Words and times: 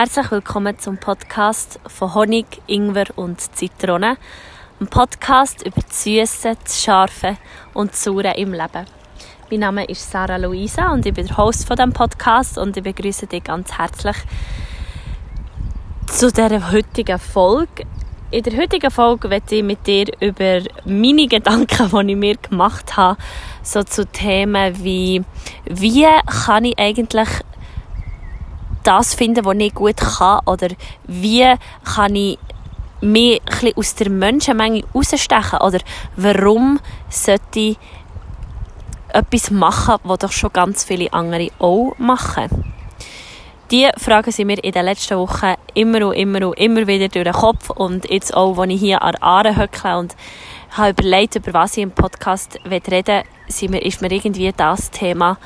Herzlich 0.00 0.30
willkommen 0.30 0.78
zum 0.78 0.96
Podcast 0.96 1.78
von 1.86 2.14
Honig, 2.14 2.46
Ingwer 2.66 3.08
und 3.16 3.38
Zitrone. 3.38 4.16
Ein 4.80 4.86
Podcast 4.86 5.60
über 5.66 5.82
das 5.82 6.04
Süße, 6.04 6.56
das 6.64 6.82
Scharfe 6.82 7.36
und 7.74 7.90
das 7.90 8.04
Saure 8.04 8.34
im 8.38 8.54
Leben. 8.54 8.86
Mein 9.50 9.60
Name 9.60 9.84
ist 9.84 10.10
Sarah 10.10 10.38
Luisa 10.38 10.90
und 10.90 11.04
ich 11.04 11.12
bin 11.12 11.26
der 11.26 11.36
Host 11.36 11.66
von 11.66 11.76
diesem 11.76 11.92
Podcast 11.92 12.56
und 12.56 12.78
ich 12.78 12.82
begrüße 12.82 13.26
dich 13.26 13.44
ganz 13.44 13.76
herzlich 13.76 14.16
zu 16.06 16.32
dieser 16.32 16.72
heutigen 16.72 17.18
Folge. 17.18 17.84
In 18.30 18.42
der 18.42 18.56
heutigen 18.56 18.90
Folge 18.90 19.28
werde 19.28 19.54
ich 19.54 19.62
mit 19.62 19.86
dir 19.86 20.06
über 20.20 20.62
meine 20.86 21.26
Gedanken, 21.26 21.90
die 22.06 22.12
ich 22.12 22.16
mir 22.16 22.36
gemacht 22.38 22.96
habe, 22.96 23.18
so 23.62 23.82
zu 23.82 24.06
Themen 24.06 24.82
wie, 24.82 25.22
wie 25.66 26.06
kann 26.24 26.64
ich 26.64 26.78
eigentlich 26.78 27.28
das 28.84 29.14
finden, 29.14 29.44
was 29.44 29.56
ich 29.58 29.74
gut 29.74 29.96
kann 29.96 30.40
oder 30.46 30.68
wie 31.06 31.54
kann 31.84 32.16
ich 32.16 32.38
mich 33.00 33.40
ein 33.62 33.72
aus 33.76 33.94
der 33.94 34.10
Menschenmenge 34.10 34.84
rausstechen 34.94 35.58
oder 35.60 35.78
warum 36.16 36.80
sollte 37.08 37.60
ich 37.60 37.78
etwas 39.12 39.50
machen, 39.50 39.96
was 40.04 40.18
doch 40.18 40.32
schon 40.32 40.52
ganz 40.52 40.84
viele 40.84 41.12
andere 41.12 41.48
auch 41.58 41.94
machen. 41.98 42.72
Diese 43.70 43.92
Fragen 43.98 44.32
sind 44.32 44.48
mir 44.48 44.62
in 44.64 44.72
den 44.72 44.84
letzten 44.84 45.16
Wochen 45.16 45.54
immer 45.74 46.08
und 46.08 46.14
immer 46.14 46.48
und 46.48 46.58
immer 46.58 46.86
wieder 46.86 47.08
durch 47.08 47.24
den 47.24 47.32
Kopf 47.32 47.70
und 47.70 48.10
jetzt 48.10 48.34
auch, 48.34 48.58
als 48.58 48.72
ich 48.72 48.80
hier 48.80 49.00
an 49.00 49.14
Aare 49.20 49.56
höckle 49.56 49.96
und 49.96 50.16
habe 50.72 50.90
überlegt, 50.90 51.36
über 51.36 51.54
was 51.54 51.76
ich 51.76 51.84
im 51.84 51.92
Podcast 51.92 52.58
reden 52.68 53.06
will, 53.06 53.22
ist 53.46 53.62
mir 54.00 54.12
irgendwie 54.12 54.52
das 54.56 54.90
Thema, 54.90 55.38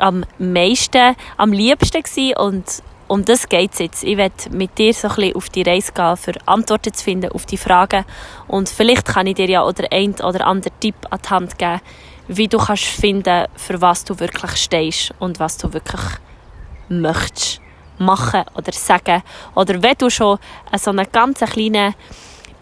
am 0.00 0.24
meisten, 0.38 1.16
am 1.36 1.52
liebsten 1.52 2.02
gewesen 2.02 2.36
und 2.36 2.82
um 3.08 3.24
das 3.24 3.48
geht 3.48 3.72
es 3.72 3.78
jetzt. 3.78 4.04
Ich 4.04 4.16
werde 4.16 4.50
mit 4.50 4.78
dir 4.78 4.92
so 4.92 5.08
ein 5.08 5.14
bisschen 5.14 5.36
auf 5.36 5.48
die 5.48 5.62
Reise 5.62 5.92
gehen, 5.92 6.16
für 6.16 6.32
Antworten 6.46 6.92
zu 6.92 7.04
finden 7.04 7.30
auf 7.30 7.46
die 7.46 7.56
Fragen 7.56 8.04
und 8.48 8.68
vielleicht 8.68 9.06
kann 9.06 9.26
ich 9.26 9.34
dir 9.34 9.48
ja 9.48 9.64
oder 9.64 9.86
ein 9.90 10.14
oder 10.14 10.46
anderen 10.46 10.78
Tipp 10.80 10.96
an 11.10 11.20
die 11.24 11.28
Hand 11.28 11.58
geben, 11.58 11.80
wie 12.28 12.48
du 12.48 12.58
kannst 12.58 12.84
finden, 12.84 13.46
für 13.54 13.80
was 13.80 14.04
du 14.04 14.18
wirklich 14.18 14.56
stehst 14.56 15.14
und 15.18 15.38
was 15.38 15.56
du 15.56 15.72
wirklich 15.72 16.02
möchtest 16.88 17.60
machen 17.98 18.44
oder 18.54 18.72
sagen. 18.72 19.22
Oder 19.54 19.82
wenn 19.82 19.94
du 19.98 20.10
schon 20.10 20.38
so 20.76 20.90
einen 20.90 21.06
ganz 21.10 21.40
kleinen 21.40 21.94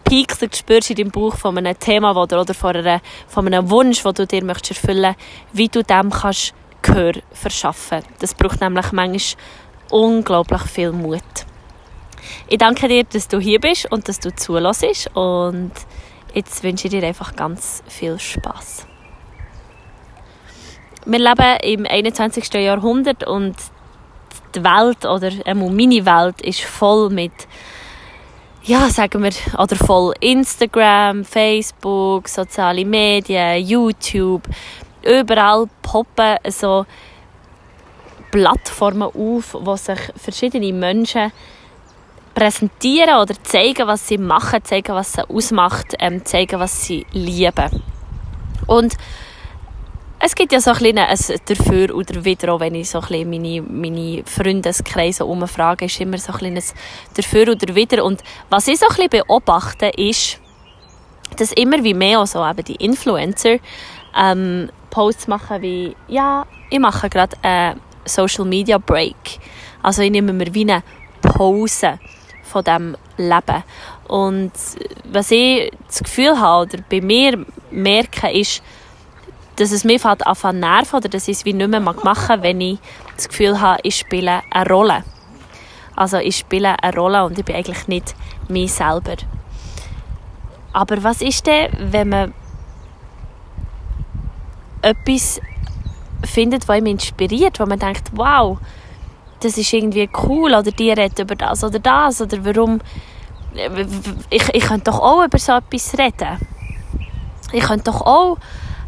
Piekser 0.03 0.47
spürst 0.53 0.91
in 0.91 0.97
deinem 0.97 1.11
Bauch 1.11 1.35
von 1.35 1.57
einem 1.57 1.77
Thema 1.77 2.15
oder, 2.15 2.45
von, 2.45 3.47
einem 3.47 3.69
Wunsch, 3.69 4.03
den 4.03 4.13
du 4.13 4.27
dir 4.27 4.43
möchtest 4.43 4.83
erfüllen 4.83 5.15
wie 5.51 5.67
du 5.67 5.83
dem 5.83 6.11
kannst 6.11 6.53
Gehör 6.85 7.13
verschaffen. 7.31 8.03
Das 8.19 8.33
braucht 8.33 8.61
nämlich 8.61 8.91
manchmal 8.91 9.43
unglaublich 9.91 10.61
viel 10.63 10.91
Mut. 10.91 11.21
Ich 12.47 12.57
danke 12.57 12.87
dir, 12.87 13.03
dass 13.03 13.27
du 13.27 13.39
hier 13.39 13.59
bist 13.59 13.91
und 13.91 14.07
dass 14.07 14.19
du 14.19 14.33
zulässt 14.35 15.09
und 15.15 15.71
jetzt 16.33 16.63
wünsche 16.63 16.87
ich 16.87 16.91
dir 16.91 17.03
einfach 17.03 17.35
ganz 17.35 17.83
viel 17.87 18.19
Spaß. 18.19 18.87
Wir 21.05 21.19
leben 21.19 21.57
im 21.63 21.85
21. 21.85 22.53
Jahrhundert 22.55 23.27
und 23.27 23.55
die 24.55 24.63
Welt 24.63 25.05
oder 25.05 25.31
meine 25.53 26.05
Welt 26.05 26.41
ist 26.41 26.61
voll 26.61 27.09
mit 27.09 27.33
ja, 28.67 28.89
sagen 28.89 29.21
wir, 29.21 29.31
oder 29.59 29.75
voll 29.75 30.15
Instagram, 30.21 31.23
Facebook, 31.23 32.27
soziale 32.27 32.83
Medien, 32.83 33.63
YouTube, 33.63 34.41
überall 35.05 35.67
poppen 35.81 36.37
so 36.49 36.85
Plattformen 38.31 39.03
auf, 39.03 39.55
wo 39.59 39.75
sich 39.75 39.99
verschiedene 40.17 40.73
Menschen 40.73 41.31
präsentieren 42.33 43.15
oder 43.21 43.33
zeigen, 43.43 43.87
was 43.87 44.07
sie 44.07 44.17
machen, 44.17 44.63
zeigen, 44.63 44.93
was 44.93 45.13
sie 45.13 45.29
ausmacht, 45.29 45.95
ähm, 45.99 46.25
zeigen, 46.25 46.59
was 46.59 46.85
sie 46.85 47.05
lieben. 47.13 47.81
Und 48.67 48.95
es 50.19 50.35
gibt 50.35 50.51
ja 50.51 50.59
so 50.59 50.71
ein 50.71 50.77
bisschen 50.77 50.97
ein 50.97 51.39
dafür 51.45 51.95
oder 51.95 52.25
wieder, 52.25 52.53
auch 52.53 52.59
wenn 52.59 52.75
ich 52.75 52.89
so 52.89 52.99
ein 52.99 53.29
meine, 53.29 53.61
meine 53.61 54.23
Freundeskreise 54.25 55.25
umfrage, 55.25 55.85
ist 55.85 56.01
immer 56.01 56.17
so 56.17 56.33
ein 56.33 56.39
bisschen 56.39 56.57
ein 56.57 56.63
dafür 57.15 57.51
oder 57.51 57.75
wieder. 57.75 58.03
Und 58.03 58.21
was 58.49 58.67
ich 58.67 58.79
so 58.79 58.87
ein 58.87 58.95
bisschen 58.95 59.23
beobachte, 59.25 59.87
ist, 59.95 60.39
dass 61.37 61.51
immer 61.51 61.83
wie 61.83 61.93
mehr 61.93 62.25
so 62.25 62.45
eben 62.45 62.63
die 62.63 62.75
Influencer 62.75 63.57
ähm, 64.17 64.69
Posts 64.95 65.27
machen 65.27 65.61
wie, 65.61 65.93
ja, 66.07 66.45
ich 66.69 66.79
mache 66.79 67.09
gerade 67.09 67.35
einen 67.41 67.81
Social 68.05 68.45
Media 68.45 68.77
Break. 68.77 69.39
Also 69.83 70.01
ich 70.01 70.09
nehme 70.09 70.31
mir 70.31 70.53
wie 70.53 70.61
eine 70.61 70.83
Pause 71.21 71.99
von 72.43 72.63
dem 72.63 72.95
Leben. 73.17 73.63
Und 74.07 74.53
was 75.03 75.31
ich 75.31 75.69
das 75.85 75.99
Gefühl 76.01 76.39
habe 76.39 76.61
oder 76.67 76.83
bei 76.89 77.01
mir 77.01 77.45
merke, 77.71 78.31
ist, 78.31 78.63
dass 79.57 79.73
es 79.73 79.83
mir 79.83 79.99
fällt 79.99 80.25
an 80.25 80.59
nerven 80.61 80.95
oder 80.95 81.09
dass 81.09 81.27
ich 81.27 81.39
es 81.39 81.45
wie 81.45 81.51
nicht 81.51 81.69
mehr 81.69 81.81
machen 81.81 81.99
mag, 82.05 82.41
wenn 82.41 82.61
ich 82.61 82.79
das 83.17 83.27
Gefühl 83.27 83.59
habe, 83.59 83.81
ich 83.83 83.97
spiele 83.97 84.43
eine 84.49 84.69
Rolle. 84.69 85.03
Also 85.97 86.19
ich 86.19 86.37
spiele 86.37 86.81
eine 86.81 86.95
Rolle 86.95 87.25
und 87.25 87.37
ich 87.37 87.43
bin 87.43 87.57
eigentlich 87.57 87.89
nicht 87.89 88.15
mich 88.47 88.71
selber. 88.71 89.17
Aber 90.71 91.03
was 91.03 91.21
ist 91.21 91.47
denn, 91.47 91.69
wenn 91.91 92.07
man 92.07 92.33
etwas 94.85 95.41
findet, 96.23 96.67
was 96.67 96.81
mich 96.81 96.93
inspiriert, 96.93 97.59
wo 97.59 97.65
man 97.65 97.79
denkt, 97.79 98.11
wow, 98.13 98.57
das 99.41 99.57
ist 99.57 99.73
irgendwie 99.73 100.09
cool 100.23 100.53
oder 100.53 100.71
die 100.71 100.91
redet 100.91 101.19
über 101.19 101.35
das 101.35 101.63
oder 101.63 101.79
das 101.79 102.21
oder 102.21 102.43
warum 102.45 102.79
ich, 104.29 104.43
ich 104.53 104.63
könnte 104.63 104.91
doch 104.91 104.99
auch 104.99 105.25
über 105.25 105.37
so 105.37 105.53
etwas 105.53 105.97
reden. 105.97 106.39
Ich 107.51 107.63
könnte 107.63 107.91
doch 107.91 108.01
auch 108.01 108.37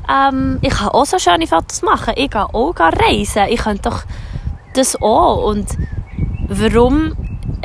ähm, 0.09 0.59
ich 0.61 0.69
kann 0.69 0.89
auch 0.89 1.05
so 1.05 1.19
schöne 1.19 1.47
Fotos 1.47 1.81
machen. 1.81 2.13
Ich 2.15 2.29
gehe 2.29 2.53
auch 2.53 2.79
reisen. 2.79 3.43
Ich 3.49 3.59
könnte 3.59 3.89
doch 3.89 4.03
das 4.73 5.01
auch. 5.01 5.49
Und 5.49 5.67
warum 6.47 7.13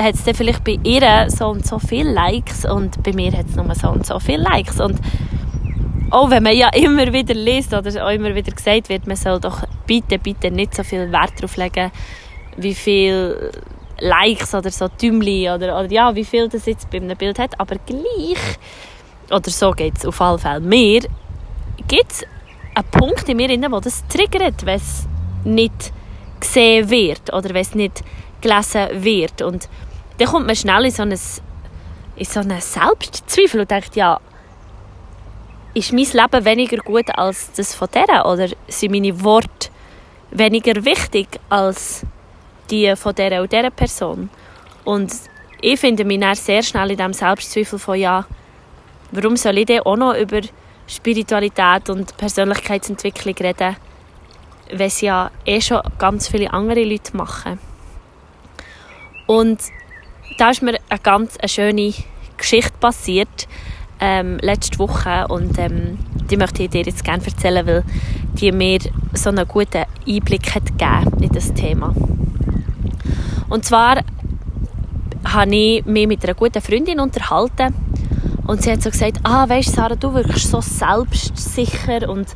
hat 0.00 0.14
es 0.14 0.24
dann 0.24 0.34
vielleicht 0.34 0.64
bei 0.64 0.78
ihr 0.82 1.26
so 1.28 1.48
und 1.48 1.66
so 1.66 1.78
viele 1.78 2.12
Likes 2.12 2.64
und 2.64 3.02
bei 3.02 3.12
mir 3.12 3.32
hat 3.32 3.46
es 3.48 3.56
nur 3.56 3.74
so 3.74 3.88
und 3.88 4.06
so 4.06 4.18
viele 4.18 4.42
Likes. 4.42 4.80
Und 4.80 4.98
auch 6.12 6.30
wenn 6.30 6.42
man 6.42 6.56
ja 6.56 6.68
immer 6.74 7.12
wieder 7.12 7.34
liest 7.34 7.72
oder 7.72 8.04
auch 8.04 8.10
immer 8.10 8.34
wieder 8.34 8.52
gesagt 8.52 8.88
wird, 8.88 9.06
man 9.06 9.16
soll 9.16 9.40
doch 9.40 9.64
bitte, 9.86 10.18
bitte 10.18 10.50
nicht 10.50 10.74
so 10.74 10.84
viel 10.84 11.10
Wert 11.10 11.32
darauf 11.36 11.56
legen, 11.56 11.90
wie 12.56 12.74
viel 12.74 13.50
Likes 13.98 14.54
oder 14.54 14.70
so 14.70 14.88
Tümli 14.88 15.48
oder, 15.48 15.78
oder 15.78 15.90
ja, 15.90 16.14
wie 16.14 16.24
viel 16.24 16.48
das 16.48 16.66
jetzt 16.66 16.90
bei 16.90 16.98
einem 16.98 17.16
Bild 17.16 17.38
hat. 17.38 17.58
Aber 17.58 17.76
gleich, 17.86 18.58
oder 19.30 19.50
so 19.50 19.70
geht 19.70 19.96
es 19.96 20.06
auf 20.06 20.20
alle 20.20 20.38
Fälle 20.38 20.60
mehr, 20.60 21.00
gibt 21.88 22.12
es 22.12 22.24
einen 22.74 22.88
Punkt 22.90 23.28
in 23.28 23.36
mir, 23.38 23.48
der 23.48 23.80
das 23.80 24.06
triggert, 24.08 24.66
wenn 24.66 24.76
es 24.76 25.06
nicht 25.44 25.92
gesehen 26.40 26.90
wird 26.90 27.32
oder 27.32 27.50
wenn 27.50 27.62
es 27.62 27.74
nicht 27.74 28.02
gelesen 28.42 28.88
wird. 29.02 29.40
Und 29.40 29.68
dann 30.18 30.28
kommt 30.28 30.46
man 30.46 30.56
schnell 30.56 30.84
in 30.84 30.90
so 30.90 31.02
einen, 31.02 31.18
in 32.16 32.24
so 32.24 32.40
einen 32.40 32.60
Selbstzweifel 32.60 33.60
und 33.60 33.70
denkt, 33.70 33.96
ja, 33.96 34.20
ist 35.74 35.92
mein 35.92 36.04
Leben 36.04 36.44
weniger 36.44 36.76
gut 36.78 37.06
als 37.16 37.52
das 37.52 37.74
von 37.74 37.88
der 37.94 38.26
Oder 38.26 38.48
sind 38.68 38.92
meine 38.92 39.22
Worte 39.22 39.70
weniger 40.30 40.84
wichtig 40.84 41.28
als 41.48 42.04
die 42.70 42.94
von 42.96 43.14
der 43.14 43.42
oder 43.42 43.46
dieser 43.46 43.70
Person? 43.70 44.30
Und 44.84 45.12
ich 45.60 45.78
finde 45.78 46.04
mich 46.04 46.20
dann 46.20 46.34
sehr 46.34 46.62
schnell 46.62 46.90
in 46.90 46.96
diesem 46.96 47.12
Selbstzweifel 47.12 47.78
von, 47.78 47.98
ja, 47.98 48.26
warum 49.12 49.36
soll 49.36 49.58
ich 49.58 49.66
denn 49.66 49.80
auch 49.80 49.96
noch 49.96 50.14
über 50.14 50.40
Spiritualität 50.86 51.88
und 51.88 52.16
Persönlichkeitsentwicklung 52.16 53.34
reden, 53.34 53.76
weil 54.70 54.86
es 54.88 55.00
ja 55.00 55.30
eh 55.46 55.60
schon 55.60 55.80
ganz 55.98 56.28
viele 56.28 56.52
andere 56.52 56.84
Leute 56.84 57.16
machen. 57.16 57.58
Und 59.26 59.60
da 60.38 60.50
ist 60.50 60.62
mir 60.62 60.78
eine 60.88 60.98
ganz 61.00 61.36
eine 61.38 61.48
schöne 61.48 61.94
Geschichte 62.36 62.72
passiert 62.80 63.46
ähm, 64.04 64.38
letzte 64.42 64.80
Woche 64.80 65.28
und 65.28 65.56
ähm, 65.60 65.96
die 66.28 66.36
möchte 66.36 66.64
ich 66.64 66.70
dir 66.70 66.82
jetzt 66.82 67.04
gerne 67.04 67.24
erzählen, 67.24 67.64
weil 67.64 67.84
die 68.34 68.50
mir 68.50 68.80
so 69.14 69.30
einen 69.30 69.46
guten 69.46 69.84
Einblick 70.08 70.56
hat 70.56 70.66
gegeben 70.66 71.22
in 71.22 71.28
das 71.30 71.54
Thema. 71.54 71.94
Und 73.48 73.64
zwar 73.64 74.02
habe 75.24 75.54
ich 75.54 75.86
mich 75.86 76.08
mit 76.08 76.24
einer 76.24 76.34
guten 76.34 76.60
Freundin 76.60 76.98
unterhalten 76.98 77.74
und 78.48 78.62
sie 78.62 78.72
hat 78.72 78.82
so 78.82 78.90
gesagt, 78.90 79.20
ah, 79.22 79.48
weißt 79.48 79.72
Sarah, 79.72 79.94
du 79.94 80.12
wirkst 80.14 80.50
so 80.50 80.60
selbstsicher 80.60 82.08
und 82.10 82.26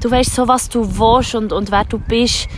du 0.00 0.10
weißt 0.10 0.34
so, 0.34 0.48
was 0.48 0.70
du 0.70 0.98
willst 0.98 1.34
und, 1.34 1.52
und 1.52 1.70
wer 1.70 1.84
du 1.84 1.98
bist. 1.98 2.48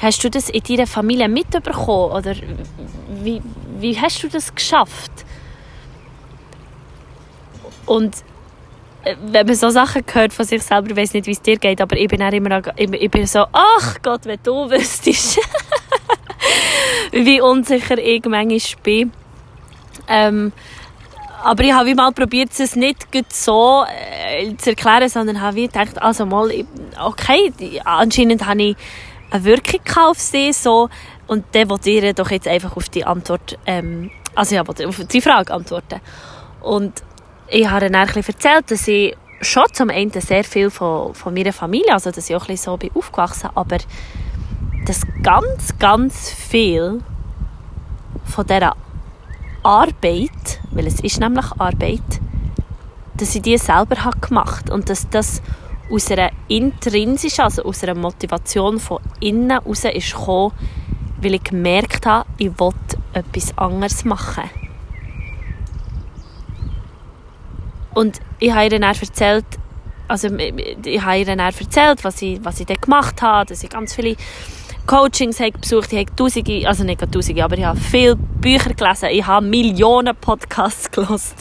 Hast 0.00 0.24
du 0.24 0.30
das 0.30 0.48
in 0.48 0.62
deiner 0.62 0.86
Familie 0.86 1.28
mitbekommen 1.28 2.12
oder 2.12 2.34
wie, 3.22 3.42
wie 3.78 4.00
hast 4.00 4.22
du 4.22 4.28
das 4.28 4.54
geschafft? 4.54 5.12
Und 7.92 8.16
äh, 9.04 9.16
wenn 9.20 9.46
man 9.46 9.54
so 9.54 9.68
Sachen 9.68 10.02
hört 10.10 10.32
von 10.32 10.46
sich 10.46 10.62
selber, 10.62 10.90
ich 10.90 10.96
weiß 10.96 11.12
nicht, 11.12 11.26
wie 11.26 11.32
es 11.32 11.42
dir 11.42 11.58
geht, 11.58 11.78
aber 11.78 11.94
ich 11.98 12.08
bin 12.08 12.22
auch 12.22 12.32
immer, 12.32 12.62
ich 12.78 13.10
bin 13.10 13.26
so, 13.26 13.44
ach 13.52 13.96
Gott, 14.02 14.24
wenn 14.24 14.38
du 14.42 14.70
wüsstest. 14.70 15.38
wie 17.12 17.42
unsicher 17.42 17.98
ich 17.98 18.24
manchmal 18.24 18.82
bin. 18.82 19.12
Ähm, 20.08 20.52
aber 21.44 21.64
ich 21.64 21.72
habe 21.72 21.94
mal 21.94 22.12
probiert, 22.12 22.58
es 22.58 22.76
nicht 22.76 23.08
so 23.30 23.84
äh, 23.84 24.56
zu 24.56 24.70
erklären, 24.70 25.10
sondern 25.10 25.42
habe 25.42 25.56
wie 25.56 25.66
gedacht, 25.66 26.00
also 26.00 26.24
mal, 26.24 26.50
okay, 26.98 27.52
anscheinend 27.84 28.46
habe 28.46 28.62
ich 28.62 28.76
eine 29.30 29.44
Wirkung 29.44 29.80
auf 29.98 30.18
sie, 30.18 30.52
so, 30.54 30.88
und 31.26 31.44
der 31.52 31.68
will 31.68 31.78
ihr 31.84 32.14
doch 32.14 32.30
jetzt 32.30 32.48
einfach 32.48 32.74
auf 32.74 32.88
die 32.88 33.04
Antwort, 33.04 33.58
ähm, 33.66 34.10
also 34.34 34.54
ja, 34.54 34.62
auf 34.62 35.04
die 35.12 35.20
Frage 35.20 35.52
antworten. 35.52 36.00
Und 36.62 37.02
ich 37.52 37.68
habe 37.68 37.90
dann 37.90 37.94
ein 37.94 38.08
erzählt, 38.08 38.70
dass 38.70 38.88
ich 38.88 39.14
schon 39.42 39.64
zum 39.72 39.90
einen 39.90 40.10
sehr 40.10 40.44
viel 40.44 40.70
von, 40.70 41.14
von 41.14 41.34
meiner 41.34 41.52
Familie, 41.52 41.92
also 41.92 42.10
dass 42.10 42.30
ich 42.30 42.36
auch 42.36 42.42
ein 42.42 42.46
bisschen 42.48 42.72
so 42.72 42.76
bin 42.78 42.90
aufgewachsen, 42.94 43.50
aber 43.54 43.78
dass 44.86 45.02
ganz, 45.22 45.78
ganz 45.78 46.30
viel 46.30 47.00
von 48.24 48.46
dieser 48.46 48.74
Arbeit, 49.62 50.60
weil 50.70 50.86
es 50.86 51.00
ist 51.00 51.20
nämlich 51.20 51.44
Arbeit, 51.58 52.00
dass 53.14 53.34
ich 53.34 53.42
die 53.42 53.58
selber 53.58 54.02
habe 54.02 54.18
gemacht 54.18 54.70
und 54.70 54.88
dass 54.88 55.08
das 55.10 55.42
aus 55.90 56.10
einer 56.10 56.30
intrinsischen, 56.48 57.44
also 57.44 57.64
aus 57.64 57.82
einer 57.82 57.94
Motivation 57.94 58.80
von 58.80 59.00
innen 59.20 59.50
heraus 59.50 59.84
ist 59.84 60.14
gekommen, 60.14 60.52
weil 61.20 61.34
ich 61.34 61.44
gemerkt 61.44 62.06
habe, 62.06 62.26
ich 62.38 62.58
wollte 62.58 62.96
etwas 63.12 63.56
anderes 63.58 64.04
machen. 64.04 64.48
Und 67.94 68.20
ich 68.38 68.52
habe 68.52 68.64
ihr 68.64 68.70
dann 68.70 68.82
erzählt, 68.82 69.44
also 70.08 70.28
ich 70.36 71.02
habe 71.02 71.18
ihr 71.18 71.24
dann 71.24 71.38
erzählt, 71.38 72.04
was 72.04 72.20
ich, 72.22 72.44
was 72.44 72.60
ich 72.60 72.66
dann 72.66 72.76
gemacht 72.80 73.22
habe, 73.22 73.46
dass 73.46 73.62
ich 73.62 73.70
ganz 73.70 73.94
viele 73.94 74.16
Coachings 74.86 75.38
habe 75.40 75.52
besucht, 75.52 75.92
ich 75.92 75.98
habe 76.00 76.16
tausende, 76.16 76.66
also 76.66 76.84
nicht 76.84 77.00
tausende, 77.12 77.44
aber 77.44 77.56
ich 77.56 77.64
habe 77.64 77.78
viele 77.78 78.16
Bücher 78.16 78.74
gelesen, 78.74 79.08
ich 79.12 79.26
habe 79.26 79.46
Millionen 79.46 80.16
Podcasts 80.16 80.90
gelesen, 80.90 81.36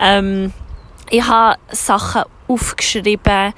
ähm, 0.00 0.52
ich 1.10 1.26
habe 1.26 1.58
Sachen 1.70 2.22
aufgeschrieben, 2.48 3.54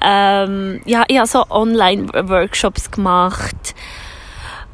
ähm, 0.00 0.80
ja, 0.86 1.04
ich 1.06 1.18
habe 1.18 1.28
so 1.28 1.44
Online-Workshops 1.48 2.90
gemacht, 2.90 3.74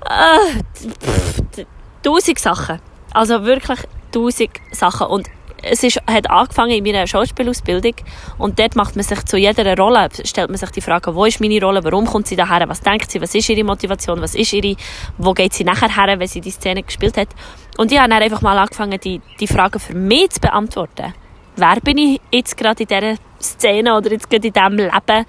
äh, 0.08 1.62
tausend 2.02 2.38
Sachen, 2.38 2.80
also 3.12 3.44
wirklich 3.44 3.80
tausend 4.12 4.50
Sachen. 4.72 5.06
Und 5.08 5.28
es 5.62 5.82
ist, 5.82 6.00
hat 6.06 6.30
angefangen 6.30 6.72
in 6.72 6.84
meiner 6.84 7.06
Schauspielausbildung 7.06 7.94
und 8.38 8.58
dort 8.58 8.76
macht 8.76 8.96
man 8.96 9.04
sich 9.04 9.24
zu 9.24 9.36
jeder 9.36 9.76
Rolle, 9.76 10.08
stellt 10.24 10.48
man 10.48 10.58
sich 10.58 10.70
die 10.70 10.80
Frage, 10.80 11.14
wo 11.14 11.24
ist 11.24 11.40
meine 11.40 11.60
Rolle, 11.60 11.82
warum 11.84 12.06
kommt 12.06 12.26
sie 12.26 12.36
daher, 12.36 12.68
was 12.68 12.80
denkt 12.80 13.10
sie, 13.10 13.20
was 13.20 13.34
ist 13.34 13.48
ihre 13.48 13.64
Motivation, 13.64 14.20
was 14.20 14.34
ist 14.34 14.52
ihre, 14.52 14.76
wo 15.18 15.32
geht 15.32 15.52
sie 15.52 15.64
nachher 15.64 15.94
her, 15.94 16.18
wenn 16.18 16.28
sie 16.28 16.40
die 16.40 16.50
Szene 16.50 16.82
gespielt 16.82 17.16
hat. 17.16 17.28
Und 17.76 17.92
ich 17.92 17.98
habe 17.98 18.10
dann 18.10 18.22
einfach 18.22 18.42
mal 18.42 18.58
angefangen, 18.58 18.98
die, 19.00 19.20
die 19.38 19.46
Fragen 19.46 19.78
für 19.78 19.94
mich 19.94 20.30
zu 20.30 20.40
beantworten. 20.40 21.14
Wer 21.56 21.76
bin 21.82 21.98
ich 21.98 22.20
jetzt 22.30 22.56
gerade 22.56 22.82
in 22.82 22.88
dieser 22.88 23.16
Szene 23.40 23.96
oder 23.96 24.12
jetzt 24.12 24.30
gerade 24.30 24.46
in 24.46 24.52
diesem 24.52 24.76
Leben? 24.76 25.26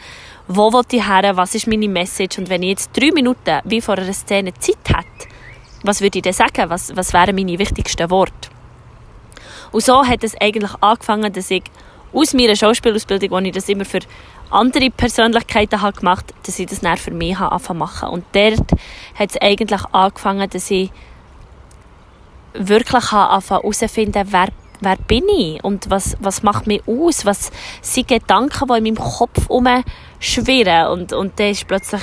Wo 0.48 0.72
will 0.72 0.84
ich 0.92 1.08
her? 1.08 1.36
Was 1.36 1.56
ist 1.56 1.68
meine 1.68 1.88
Message? 1.88 2.38
Und 2.38 2.50
wenn 2.50 2.64
ich 2.64 2.70
jetzt 2.70 2.92
drei 2.96 3.12
Minuten 3.12 3.60
wie 3.64 3.82
vor 3.82 3.98
einer 3.98 4.14
Szene 4.14 4.54
Zeit 4.54 4.78
hätte, 4.88 5.34
was 5.84 6.02
würde 6.02 6.20
ich 6.20 6.24
denn 6.24 6.34
sagen? 6.34 6.70
Was, 6.70 6.96
was 6.96 7.14
wären 7.14 7.36
meine 7.36 7.58
wichtigsten 7.58 8.10
Worte? 8.10 8.51
Und 9.72 9.84
so 9.84 10.06
hat 10.06 10.24
es 10.24 10.40
eigentlich 10.40 10.72
angefangen, 10.82 11.32
dass 11.32 11.50
ich 11.50 11.64
aus 12.14 12.34
meiner 12.34 12.56
Schauspielausbildung, 12.56 13.32
wo 13.32 13.38
ich 13.40 13.54
das 13.54 13.70
immer 13.70 13.86
für 13.86 14.00
andere 14.50 14.90
Persönlichkeiten 14.90 15.82
habe 15.82 15.98
gemacht 15.98 16.34
dass 16.44 16.60
ich 16.60 16.68
das 16.68 16.82
dann 16.82 16.98
für 16.98 17.12
mich 17.12 17.40
habe 17.40 17.74
machen. 17.74 18.10
Und 18.10 18.26
dort 18.34 18.70
hat 19.16 19.30
es 19.30 19.42
eigentlich 19.42 19.82
angefangen, 19.94 20.50
dass 20.50 20.70
ich 20.70 20.92
wirklich 22.54 23.12
angefangen 23.14 23.62
herauszufinden, 23.62 24.28
wer, 24.30 24.50
wer 24.82 24.98
bin 24.98 25.24
ich 25.30 25.64
und 25.64 25.90
was, 25.90 26.18
was 26.20 26.44
macht 26.44 26.68
mich 26.68 26.86
aus, 26.86 27.26
was 27.26 27.52
sind 27.82 28.10
Gedanken, 28.10 28.68
die 28.68 28.78
in 28.78 28.84
meinem 28.84 28.96
Kopf 28.98 29.48
schwirren. 30.20 30.88
Und, 30.88 31.14
und 31.14 31.40
dann 31.40 31.52
ist 31.52 31.68
plötzlich, 31.68 32.02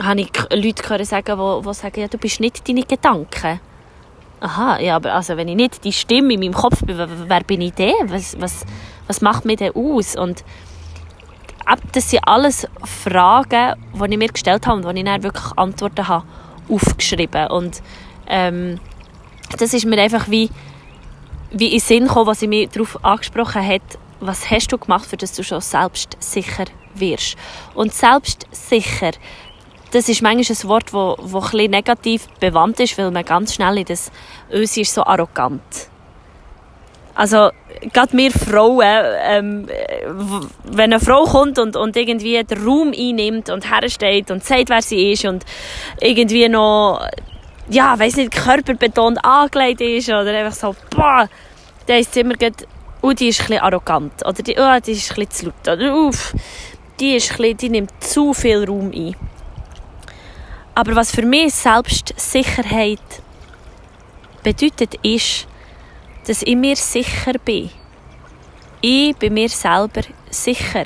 habe 0.00 0.20
ich 0.20 0.30
Leute 0.52 0.82
gehört 0.82 1.06
sagen, 1.06 1.36
die, 1.36 1.68
die 1.68 1.74
sagen, 1.74 2.00
ja, 2.00 2.06
du 2.06 2.18
bist 2.18 2.38
nicht 2.38 2.68
deine 2.68 2.84
Gedanken 2.84 3.60
aha, 4.42 4.80
ja, 4.80 4.96
aber 4.96 5.14
also 5.14 5.36
wenn 5.36 5.48
ich 5.48 5.56
nicht 5.56 5.84
die 5.84 5.92
Stimme 5.92 6.34
in 6.34 6.40
meinem 6.40 6.52
Kopf 6.52 6.84
bin, 6.84 6.96
wer 6.98 7.40
bin 7.44 7.60
ich 7.60 7.74
denn? 7.74 7.94
Was, 8.08 8.40
was, 8.40 8.64
was 9.06 9.20
macht 9.20 9.44
mich 9.44 9.58
denn 9.58 9.72
aus? 9.74 10.16
Und 10.16 10.44
das 11.92 12.10
sind 12.10 12.26
alles 12.26 12.66
Fragen, 12.84 13.74
die 13.94 14.12
ich 14.12 14.18
mir 14.18 14.28
gestellt 14.28 14.66
habe 14.66 14.78
und 14.78 14.84
wo 14.84 14.90
ich 14.90 15.04
dann 15.04 15.22
wirklich 15.22 15.56
Antworten 15.56 16.08
habe 16.08 16.24
aufgeschrieben. 16.68 17.46
Und 17.48 17.82
ähm, 18.26 18.80
das 19.58 19.74
ist 19.74 19.86
mir 19.86 20.00
einfach 20.00 20.28
wie, 20.28 20.50
wie 21.52 21.72
in 21.72 21.80
Sinn 21.80 22.06
gekommen, 22.06 22.26
was 22.26 22.42
ich 22.42 22.48
mir 22.48 22.66
darauf 22.68 23.02
angesprochen 23.04 23.66
hat, 23.66 23.82
was 24.20 24.50
hast 24.50 24.72
du 24.72 24.78
gemacht, 24.78 25.06
für 25.06 25.16
dass 25.16 25.34
du 25.34 25.44
schon 25.44 25.60
selbstsicher 25.60 26.64
wirst. 26.94 27.36
Und 27.74 27.92
selbstsicher, 27.92 29.12
das 29.92 30.08
ist 30.08 30.22
manchmal 30.22 30.56
ein 30.56 30.68
Wort, 30.68 30.86
das 30.86 30.94
wo, 30.94 31.16
wo 31.20 31.56
negativ 31.56 32.26
bewandt 32.40 32.80
ist, 32.80 32.96
weil 32.98 33.10
man 33.10 33.24
ganz 33.24 33.54
schnell 33.54 33.78
in 33.78 33.84
das 33.84 34.10
«Ösi 34.50 34.80
ist 34.80 34.94
so 34.94 35.04
arrogant». 35.04 35.62
Also, 37.14 37.50
gerade 37.92 38.16
wir 38.16 38.30
Frauen, 38.30 39.04
ähm, 39.22 39.68
wenn 40.64 40.94
eine 40.94 40.98
Frau 41.00 41.24
kommt 41.24 41.58
und, 41.58 41.76
und 41.76 41.94
irgendwie 41.94 42.42
den 42.42 42.64
Raum 42.64 42.92
einnimmt 42.96 43.50
und 43.50 43.70
hersteht 43.70 44.30
und 44.30 44.42
sagt, 44.42 44.70
wer 44.70 44.80
sie 44.80 45.12
ist 45.12 45.26
und 45.26 45.44
irgendwie 46.00 46.48
noch, 46.48 47.06
ja, 47.68 47.98
weiss 47.98 48.16
nicht, 48.16 48.32
körperbetont 48.32 49.22
angelegt 49.22 49.82
ist 49.82 50.08
oder 50.08 50.32
einfach 50.32 50.54
so, 50.54 50.74
boah, 50.90 51.28
dann 51.86 51.98
ist 51.98 52.10
es 52.12 52.16
immer 52.16 52.34
gerade, 52.34 52.64
oh, 53.02 53.12
die 53.12 53.28
ist 53.28 53.40
ein 53.40 53.46
bisschen 53.46 53.62
arrogant 53.62 54.24
oder 54.24 54.42
die, 54.42 54.56
oh, 54.58 54.80
die 54.80 54.92
ist 54.92 55.10
ein 55.10 55.16
bisschen 55.16 55.30
zu 55.30 55.46
laut 55.46 55.78
oder 55.78 55.94
uff, 55.94 56.34
die, 56.98 57.16
ist 57.16 57.36
bisschen, 57.36 57.56
die 57.58 57.68
nimmt 57.68 57.90
zu 58.02 58.32
viel 58.32 58.64
Raum 58.64 58.90
ein. 58.94 59.14
Aber 60.74 60.96
was 60.96 61.10
für 61.10 61.26
mich 61.26 61.54
Selbstsicherheit 61.54 63.00
bedeutet, 64.42 64.94
ist, 65.02 65.46
dass 66.26 66.42
ich 66.42 66.56
mir 66.56 66.76
sicher 66.76 67.34
bin. 67.44 67.70
Ich 68.80 69.14
bin 69.16 69.34
mir 69.34 69.48
selber 69.48 70.02
sicher. 70.30 70.84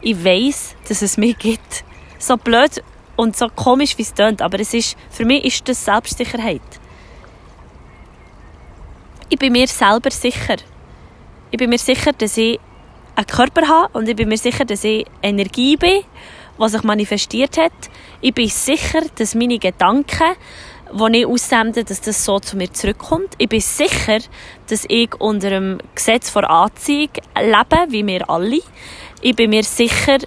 Ich 0.00 0.24
weiß, 0.24 0.74
dass 0.88 1.02
es 1.02 1.16
mich 1.16 1.38
gibt. 1.38 1.84
So 2.18 2.36
blöd 2.36 2.82
und 3.16 3.36
so 3.36 3.48
komisch, 3.48 3.96
wie 3.98 4.02
es 4.02 4.14
klingt, 4.14 4.42
aber 4.42 4.58
es 4.58 4.74
ist, 4.74 4.96
für 5.10 5.24
mich 5.24 5.44
ist 5.44 5.68
das 5.68 5.84
Selbstsicherheit. 5.84 6.60
Ich 9.28 9.38
bin 9.38 9.52
mir 9.52 9.68
selber 9.68 10.10
sicher. 10.10 10.56
Ich 11.52 11.58
bin 11.58 11.70
mir 11.70 11.78
sicher, 11.78 12.12
dass 12.12 12.36
ich 12.36 12.58
einen 13.14 13.26
Körper 13.26 13.68
habe 13.68 13.96
und 13.96 14.08
ich 14.08 14.16
bin 14.16 14.28
mir 14.28 14.38
sicher, 14.38 14.64
dass 14.64 14.82
ich 14.82 15.06
Energie 15.22 15.76
bin 15.76 16.02
was 16.60 16.72
sich 16.72 16.82
manifestiert 16.82 17.56
hat. 17.56 17.72
Ich 18.22 18.34
bin 18.34 18.48
sicher, 18.48 19.00
dass 19.16 19.34
meine 19.34 19.58
Gedanken, 19.58 20.34
die 20.92 21.18
ich 21.18 21.26
aussende, 21.26 21.84
dass 21.84 22.02
das 22.02 22.22
so 22.22 22.38
zu 22.38 22.56
mir 22.56 22.70
zurückkommt. 22.70 23.34
Ich 23.38 23.48
bin 23.48 23.60
sicher, 23.60 24.18
dass 24.68 24.84
ich 24.88 25.14
unter 25.18 25.48
dem 25.48 25.78
Gesetz 25.94 26.28
vor 26.28 26.48
Anziehung 26.48 27.08
lebe, 27.38 27.86
wie 27.88 28.06
wir 28.06 28.28
alle. 28.28 28.60
Ich 29.22 29.34
bin 29.34 29.50
mir 29.50 29.62
sicher, 29.62 30.18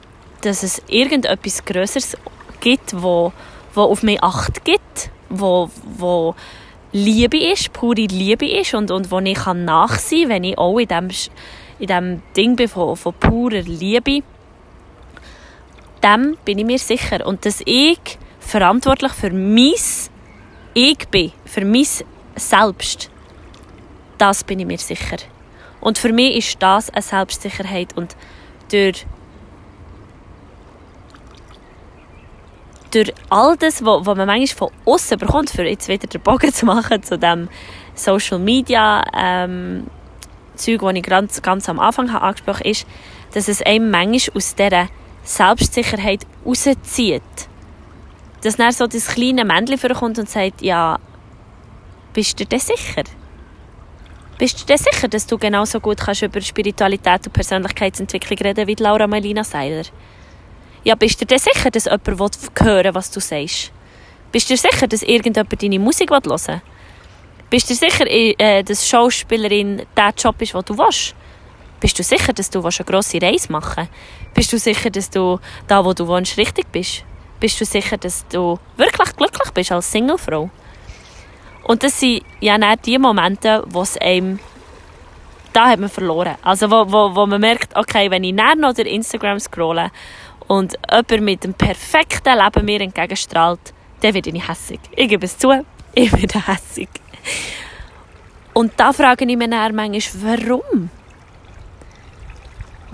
dass 0.41 0.63
es 0.63 0.81
irgendetwas 0.88 1.63
Größeres 1.65 2.17
gibt, 2.62 3.00
wo, 3.00 3.31
wo 3.75 3.81
auf 3.81 4.01
mich 4.01 4.23
Acht 4.23 4.65
gibt, 4.65 5.12
wo, 5.29 5.69
wo 5.97 6.33
Liebe 6.93 7.38
ist, 7.38 7.73
pure 7.73 8.07
Liebe 8.07 8.47
ist 8.47 8.73
und, 8.73 8.89
und 8.89 9.12
wo 9.12 9.19
ich 9.19 9.35
kann 9.35 9.65
nachsehen 9.65 10.29
wenn 10.29 10.43
ich 10.43 10.57
auch 10.57 10.77
in 10.79 10.88
dem, 10.88 11.09
in 11.79 11.88
dem 11.88 12.21
Ding 12.35 12.55
bin 12.55 12.67
von, 12.67 12.95
von 12.95 13.13
purer 13.13 13.62
Liebe 13.62 14.23
dem 16.03 16.38
bin 16.45 16.60
ich 16.60 16.65
mir 16.65 16.79
sicher. 16.79 17.25
Und 17.25 17.45
dass 17.45 17.62
ich 17.65 18.00
verantwortlich 18.39 19.13
für 19.13 19.31
mein 19.31 19.74
Ich 20.74 21.07
bin, 21.10 21.31
für 21.45 21.65
mein 21.65 21.86
Selbst, 22.36 23.10
das 24.17 24.43
bin 24.43 24.60
ich 24.60 24.65
mir 24.65 24.77
sicher. 24.77 25.17
Und 25.79 25.98
für 25.98 26.13
mich 26.13 26.38
ist 26.38 26.62
das 26.62 26.89
eine 26.89 27.01
Selbstsicherheit. 27.01 27.95
Und 27.95 28.15
durch, 28.72 29.05
durch 32.91 33.13
all 33.29 33.57
das, 33.57 33.83
was 33.83 34.05
man 34.05 34.27
manchmal 34.27 34.48
von 34.48 34.72
außen 34.86 35.17
bekommt, 35.17 35.50
für 35.50 35.63
jetzt 35.63 35.88
wieder 35.88 36.07
den 36.07 36.22
Bogen 36.22 36.53
zu 36.53 36.65
machen 36.65 37.03
zu 37.03 37.17
dem 37.17 37.50
Social 37.95 38.39
Media 38.39 39.03
ähm, 39.15 39.88
Zeug, 40.55 40.81
das 40.81 40.93
ich 40.95 41.03
ganz, 41.03 41.41
ganz 41.41 41.69
am 41.69 41.79
Anfang 41.79 42.10
angesprochen 42.10 42.60
habe, 42.60 42.69
ist, 42.69 42.88
dass 43.33 43.48
es 43.48 43.62
einem 43.62 43.91
manchmal 43.91 44.38
aus 44.38 44.55
dieser 44.55 44.88
Selbstsicherheit 45.24 46.25
rauszieht. 46.46 47.24
Dass 48.42 48.58
dann 48.58 48.72
so 48.72 48.88
das 48.88 49.08
kleine 49.08 49.46
Männchen 49.46 49.77
vorkommt 49.77 50.20
und 50.20 50.30
sagt, 50.30 50.62
ja, 50.62 51.00
bist 52.13 52.39
du 52.39 52.46
dir 52.46 52.60
sicher? 52.60 53.03
Bist 54.38 54.62
du 54.62 54.65
dir 54.65 54.77
sicher, 54.77 55.08
dass 55.08 55.25
du 55.25 55.38
genauso 55.38 55.80
gut 55.80 56.00
kannst 56.00 56.24
über 56.24 56.42
Spiritualität 56.42 57.25
und 57.25 57.34
Persönlichkeitsentwicklung 57.34 58.39
reden 58.39 58.68
wie 58.68 58.75
Laura 58.75 59.08
Melina 59.08 59.44
Seiler? 59.44 59.84
Ja, 60.84 60.96
bist 60.96 61.22
du 61.22 61.25
dir 61.25 61.39
sicher, 61.39 61.72
dass 61.72 61.86
jemand 61.86 62.20
hören 62.60 62.84
will, 62.84 62.94
was 62.94 63.10
du 63.10 63.22
sagst? 63.22 63.72
Bist 64.32 64.50
du 64.50 64.56
dir 64.56 64.58
sicher, 64.58 64.88
dass 64.88 65.03
irgendjemand 65.03 65.62
deine 65.62 65.80
Musik 65.80 66.10
hören 66.12 66.25
will? 66.25 66.62
Bist 67.50 67.70
du 67.70 67.74
dir 67.74 67.80
sicher, 67.80 68.06
äh, 68.10 68.63
dass 68.63 68.89
Schauspielerin 68.89 69.84
der 69.96 70.13
Job 70.18 70.42
ist, 70.42 70.53
den 70.53 70.62
du 70.65 70.77
willst? 70.77 71.15
Bist 71.83 71.99
du 71.99 72.03
sicher, 72.03 72.31
dass 72.31 72.49
du 72.49 72.61
eine 72.61 72.85
grosse 72.85 73.21
Reise 73.21 73.51
machen 73.51 73.89
willst? 73.89 74.33
Bist 74.33 74.53
du 74.53 74.57
sicher, 74.57 74.89
dass 74.89 75.09
du 75.09 75.37
da, 75.67 75.83
wo 75.83 75.91
du 75.91 76.07
wohnst, 76.07 76.37
richtig 76.37 76.71
bist? 76.71 77.03
Bist 77.41 77.59
du 77.59 77.65
sicher, 77.65 77.97
dass 77.97 78.25
du 78.29 78.57
wirklich 78.77 79.13
glücklich 79.17 79.51
bist 79.53 79.73
als 79.73 79.91
Singlefrau? 79.91 80.49
Und 81.65 81.83
das 81.83 81.99
sind 81.99 82.23
ja 82.39 82.57
nicht 82.57 82.85
die 82.85 82.97
Momente, 82.97 83.65
wo 83.67 83.81
es 83.81 83.97
einem 83.97 84.39
da 85.51 85.67
hat 85.67 85.79
man 85.81 85.89
verloren. 85.89 86.35
Also 86.41 86.71
wo, 86.71 86.89
wo, 86.89 87.13
wo 87.17 87.25
man 87.25 87.41
merkt, 87.41 87.75
okay, 87.75 88.09
wenn 88.09 88.23
ich 88.23 88.33
näher 88.33 88.55
noch 88.55 88.73
durch 88.73 88.87
Instagram 88.87 89.41
scrolle 89.41 89.91
und 90.47 90.77
jemand 90.89 91.21
mit 91.21 91.43
dem 91.43 91.53
perfekten 91.53 92.39
Leben 92.39 92.63
mir 92.63 92.79
entgegenstrahlt, 92.79 93.73
dann 93.99 94.13
werde 94.13 94.29
ich 94.29 94.47
hässig. 94.47 94.79
Ich 94.95 95.09
gebe 95.09 95.25
es 95.25 95.37
zu, 95.37 95.65
ich 95.93 96.13
werde 96.13 96.47
hässig. 96.47 96.87
Und 98.53 98.71
da 98.77 98.93
frage 98.93 99.25
ich 99.25 99.37
mich 99.37 99.49
dann 99.49 99.75
manchmal, 99.75 100.39
warum? 100.39 100.89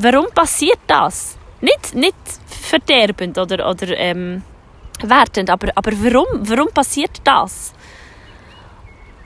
Warum 0.02 0.28
passiert 0.34 0.80
das? 0.88 1.38
Nicht, 1.60 1.94
nicht 1.94 2.16
verderbend 2.48 3.38
oder, 3.38 3.70
oder 3.70 3.98
ähm, 3.98 4.44
wertend, 5.02 5.50
aber, 5.50 5.74
aber 5.76 5.92
warum, 5.92 6.26
warum 6.48 6.70
passiert 6.70 7.20
das? 7.26 7.74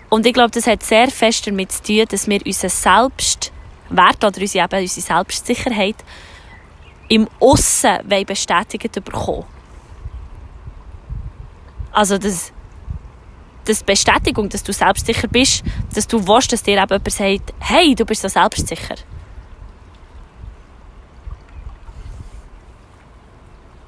Und 0.10 0.26
ich 0.26 0.34
glaube, 0.34 0.50
das 0.50 0.66
hat 0.66 0.82
sehr 0.82 1.10
fest 1.12 1.46
damit 1.46 1.72
zu 1.72 1.84
tun, 1.84 2.06
dass 2.10 2.28
wir 2.28 2.42
unseren 2.44 2.70
Selbstwert 2.70 4.24
oder 4.24 4.42
unsere, 4.42 4.66
eben 4.66 4.82
unsere 4.82 5.02
Selbstsicherheit 5.02 5.96
im 7.08 7.28
Aussen 7.40 8.00
bestätigt 8.26 8.94
bekommen. 8.94 9.46
Also 11.92 12.18
das, 12.18 12.52
das 13.66 13.84
Bestätigung, 13.84 14.50
dass 14.50 14.64
du 14.64 14.74
selbstsicher 14.74 15.28
bist, 15.28 15.64
dass 15.94 16.08
du 16.08 16.28
weißt, 16.28 16.52
dass 16.52 16.64
dir 16.64 16.82
eben 16.82 16.90
jemand 16.90 17.12
sagt, 17.12 17.54
hey, 17.60 17.94
du 17.94 18.06
bist 18.06 18.24
so 18.24 18.28
selbstsicher. 18.28 18.96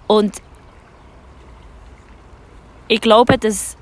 Und 0.07 0.41
ich 2.87 3.01
glaube, 3.01 3.37
dass 3.37 3.77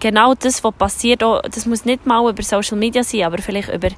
genau 0.00 0.34
das, 0.34 0.62
was 0.64 0.74
passiert, 0.74 1.22
auch, 1.22 1.42
das 1.42 1.66
muss 1.66 1.84
nicht 1.84 2.06
mal 2.06 2.28
über 2.28 2.42
Social 2.42 2.78
Media 2.78 3.02
sein, 3.02 3.24
aber 3.24 3.38
vielleicht 3.38 3.68
über, 3.68 3.88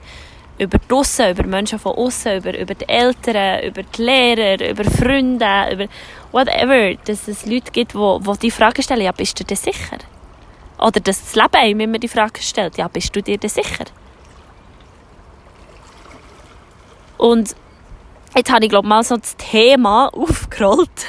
über 0.58 0.78
draussen, 0.88 1.30
über 1.30 1.44
Menschen 1.44 1.78
von 1.78 1.94
außen, 1.96 2.38
über, 2.38 2.58
über 2.58 2.74
die 2.74 2.88
Eltern, 2.88 3.64
über 3.64 3.82
die 3.82 4.02
Lehrer, 4.02 4.70
über 4.70 4.84
Freunde, 4.84 5.68
über 5.72 5.86
whatever, 6.32 6.94
dass 7.04 7.28
es 7.28 7.46
Leute 7.46 7.70
gibt, 7.70 7.94
die, 7.94 8.18
die 8.20 8.38
die 8.38 8.50
Frage 8.50 8.82
stellen, 8.82 9.02
ja, 9.02 9.12
bist 9.12 9.38
du 9.38 9.44
dir 9.44 9.56
sicher? 9.56 9.98
Oder 10.78 11.00
dass 11.00 11.20
das 11.20 11.34
Leben 11.34 11.56
einem 11.56 11.80
immer 11.80 11.98
die 11.98 12.08
Frage 12.08 12.40
stellt, 12.42 12.78
ja, 12.78 12.88
bist 12.88 13.14
du 13.14 13.22
dir 13.22 13.38
denn 13.38 13.50
sicher? 13.50 13.84
Und 17.18 17.54
jetzt 18.34 18.50
habe 18.50 18.64
ich, 18.64 18.70
glaube 18.70 18.88
mal 18.88 19.04
so 19.04 19.16
das 19.18 19.36
Thema 19.36 20.08
aufgerollt. 20.14 21.06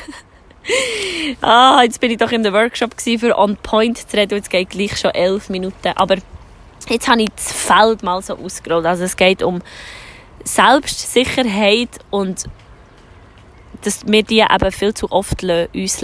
ah, 1.42 1.82
jetzt 1.84 2.00
bin 2.00 2.12
ich 2.12 2.18
doch 2.18 2.32
in 2.32 2.44
der 2.44 2.54
Workshop 2.54 3.00
für 3.00 3.38
On 3.38 3.58
Point 3.58 3.98
zu 3.98 4.18
reden. 4.18 4.36
Jetzt 4.36 4.50
geht 4.50 4.70
gleich 4.70 4.98
schon 4.98 5.12
elf 5.12 5.50
Minuten. 5.50 5.94
Aber 5.96 6.16
jetzt 6.88 7.08
habe 7.08 7.24
ich 7.24 7.30
das 7.36 7.52
Feld 7.52 8.04
mal 8.04 8.22
so 8.22 8.38
ausgerollt. 8.38 8.86
Also 8.86 9.04
es 9.04 9.18
geht 9.18 9.42
um 9.44 9.62
Selbstsicherheit 10.44 11.90
und 12.10 12.46
dass 13.84 14.06
wir 14.06 14.24
die 14.24 14.40
eben 14.40 14.72
viel 14.72 14.94
zu 14.94 15.12
oft 15.12 15.44
uns 15.44 16.02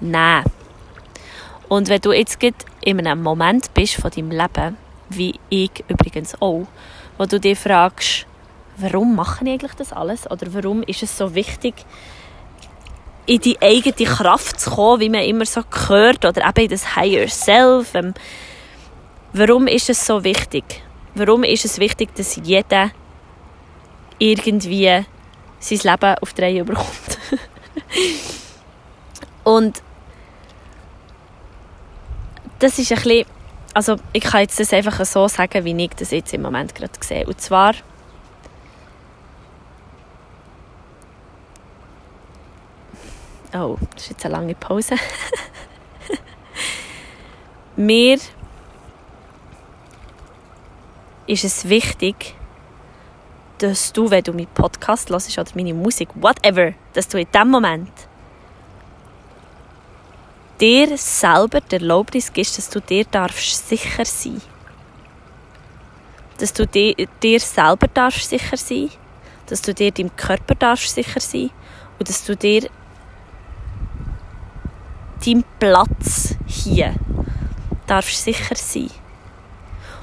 nehmen 0.00 0.44
Und 1.68 1.88
wenn 1.88 2.00
du 2.00 2.12
jetzt 2.12 2.38
in 2.80 3.06
einem 3.06 3.22
Moment 3.22 3.72
bist 3.74 3.94
von 3.94 4.10
deinem 4.10 4.30
Leben, 4.30 4.76
wie 5.08 5.38
ich 5.48 5.70
übrigens 5.88 6.34
auch, 6.40 6.66
wo 7.18 7.26
du 7.26 7.38
dir 7.38 7.56
fragst, 7.56 8.26
warum 8.78 9.14
mache 9.14 9.44
ich 9.44 9.52
eigentlich 9.52 9.74
das 9.74 9.92
alles? 9.92 10.28
Oder 10.30 10.52
warum 10.52 10.82
ist 10.82 11.02
es 11.02 11.16
so 11.16 11.34
wichtig, 11.34 11.74
in 13.26 13.40
die 13.40 13.60
eigene 13.60 14.08
Kraft 14.08 14.60
zu 14.60 14.70
kommen, 14.70 15.00
wie 15.00 15.08
man 15.08 15.22
immer 15.22 15.44
so 15.44 15.62
hört, 15.88 16.24
oder 16.24 16.46
eben 16.46 16.64
in 16.64 16.70
das 16.70 16.96
Higher 16.96 17.28
Self. 17.28 17.94
Ähm, 17.94 18.14
warum 19.32 19.66
ist 19.66 19.90
es 19.90 20.04
so 20.04 20.24
wichtig? 20.24 20.82
Warum 21.14 21.44
ist 21.44 21.64
es 21.64 21.78
wichtig, 21.78 22.14
dass 22.14 22.40
jeder 22.42 22.90
irgendwie 24.18 25.04
sein 25.60 25.80
Leben 25.82 26.14
auf 26.20 26.32
die 26.32 26.42
Reihe 26.42 26.64
bekommt? 26.64 26.88
Und 29.44 29.82
das 32.58 32.78
ist 32.78 32.92
ein 32.92 32.96
bisschen, 32.96 33.26
also 33.74 33.96
ich 34.12 34.22
kann 34.22 34.42
jetzt 34.42 34.60
das 34.60 34.72
einfach 34.72 35.04
so 35.04 35.26
sagen, 35.28 35.64
wie 35.64 35.84
ich 35.84 35.90
das 35.90 36.12
jetzt 36.12 36.32
im 36.32 36.42
Moment 36.42 36.74
gerade 36.74 36.92
sehe. 37.00 37.26
Und 37.26 37.40
zwar 37.40 37.74
Oh, 43.54 43.76
das 43.94 44.04
ist 44.04 44.10
jetzt 44.10 44.24
eine 44.24 44.34
lange 44.34 44.54
Pause. 44.54 44.94
Mir 47.76 48.18
ist 51.26 51.44
es 51.44 51.68
wichtig, 51.68 52.34
dass 53.58 53.92
du, 53.92 54.10
wenn 54.10 54.24
du 54.24 54.32
meinen 54.32 54.48
Podcast 54.48 55.10
hörst 55.10 55.38
oder 55.38 55.50
meine 55.54 55.74
Musik, 55.74 56.08
whatever, 56.14 56.72
dass 56.94 57.08
du 57.08 57.18
in 57.18 57.26
dem 57.32 57.50
Moment 57.50 57.92
dir 60.58 60.96
selber 60.96 61.60
die 61.60 61.76
Erlaubnis 61.76 62.32
gibst, 62.32 62.56
dass 62.56 62.70
du 62.70 62.80
dir 62.80 63.04
darfst 63.04 63.68
sicher 63.68 64.06
sein. 64.06 64.40
Dass 66.38 66.54
du 66.54 66.66
dir, 66.66 66.94
dir 67.22 67.40
selber 67.40 67.88
darfst 67.88 68.30
sicher 68.30 68.56
sein. 68.56 68.88
Dass 69.46 69.60
du 69.60 69.74
dir 69.74 69.92
deinem 69.92 70.16
Körper 70.16 70.54
darfst 70.54 70.94
sicher 70.94 71.20
sein. 71.20 71.50
Und 71.98 72.08
dass 72.08 72.24
du 72.24 72.34
dir 72.34 72.70
dein 75.24 75.44
Platz 75.58 76.34
hier 76.46 76.94
darfst 77.86 78.24
sicher 78.24 78.54
sein. 78.54 78.90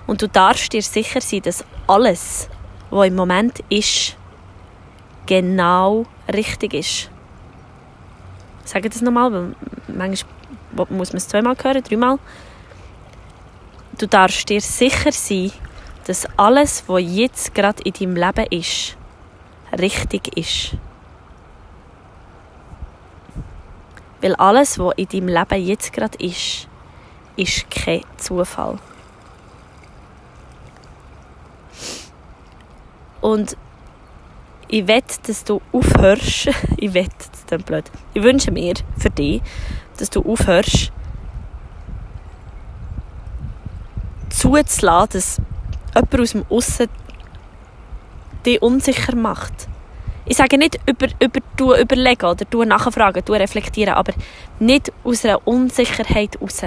Und 0.07 0.21
du 0.21 0.27
darfst 0.27 0.73
dir 0.73 0.81
sicher 0.81 1.21
sein, 1.21 1.41
dass 1.41 1.63
alles, 1.87 2.49
was 2.89 3.07
im 3.07 3.15
Moment 3.15 3.59
ist, 3.69 4.17
genau 5.25 6.05
richtig 6.33 6.73
ist. 6.73 7.11
Ich 8.63 8.71
sage 8.71 8.89
das 8.89 9.01
nochmal, 9.01 9.31
weil 9.31 9.55
manchmal 9.87 10.31
muss 10.89 11.11
man 11.11 11.17
es 11.17 11.27
zweimal 11.27 11.55
hören, 11.61 11.83
dreimal. 11.83 12.19
Du 13.97 14.07
darfst 14.07 14.49
dir 14.49 14.61
sicher 14.61 15.11
sein, 15.11 15.51
dass 16.05 16.27
alles, 16.37 16.83
was 16.87 17.03
jetzt 17.05 17.53
gerade 17.53 17.83
in 17.83 17.93
deinem 17.93 18.15
Leben 18.15 18.47
ist, 18.51 18.97
richtig 19.77 20.35
ist. 20.37 20.77
Weil 24.21 24.35
alles, 24.35 24.77
was 24.79 24.93
in 24.97 25.07
deinem 25.07 25.27
Leben 25.27 25.65
jetzt 25.65 25.93
gerade 25.93 26.17
ist, 26.23 26.67
ist 27.35 27.69
kein 27.71 28.01
Zufall. 28.17 28.77
Und 33.21 33.55
ich 34.67 34.87
wette, 34.87 35.15
dass 35.25 35.43
du 35.43 35.61
aufhörst, 35.71 36.49
ich 36.77 36.93
wette, 36.93 37.09
das 37.31 37.59
ist 37.59 37.65
blöd, 37.65 37.85
ich 38.13 38.23
wünsche 38.23 38.51
mir 38.51 38.75
für 38.97 39.09
dich, 39.09 39.41
dass 39.97 40.09
du 40.09 40.21
aufhörst, 40.21 40.91
zuzulassen, 44.29 45.09
dass 45.11 45.41
jemand 45.95 46.19
aus 46.19 46.31
dem 46.31 46.45
Aussen 46.49 46.87
dich 48.45 48.61
unsicher 48.61 49.15
macht. 49.15 49.67
Ich 50.29 50.37
sage 50.37 50.59
nicht 50.59 50.79
über, 50.85 51.07
über 51.19 51.39
du 51.57 51.73
überlegen 51.73 52.25
oder 52.27 52.45
du 52.45 52.63
nachfragen, 52.63 53.23
du 53.25 53.33
reflektieren, 53.33 53.95
aber 53.95 54.13
nicht 54.59 54.93
aus 55.03 55.25
einer 55.25 55.45
Unsicherheit 55.47 56.35
heraus. 56.35 56.61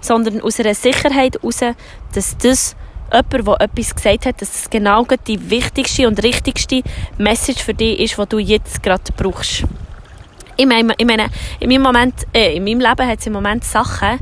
Sondern 0.00 0.40
aus 0.40 0.58
einer 0.58 0.74
Sicherheit 0.74 1.36
heraus, 1.40 1.60
dass 2.12 2.36
das 2.38 2.74
jemand, 3.12 3.46
der 3.46 3.60
etwas 3.60 3.94
gesagt 3.94 4.26
hat, 4.26 4.42
dass 4.42 4.56
es 4.56 4.70
genau 4.70 5.06
die 5.28 5.50
wichtigste 5.50 6.08
und 6.08 6.20
richtigste 6.24 6.82
Message 7.16 7.62
für 7.62 7.74
dich 7.74 8.00
ist, 8.00 8.18
die 8.18 8.26
du 8.26 8.38
jetzt 8.38 8.82
gerade 8.82 9.12
brauchst. 9.16 9.62
Ich 10.56 10.66
meine, 10.66 10.94
ich 10.98 11.06
meine 11.06 11.26
in, 11.60 11.68
meinem 11.68 11.82
Moment, 11.82 12.14
äh, 12.34 12.56
in 12.56 12.64
meinem 12.64 12.80
Leben 12.80 13.06
hat 13.06 13.20
es 13.20 13.26
im 13.28 13.34
Moment 13.34 13.62
Sachen, 13.62 14.18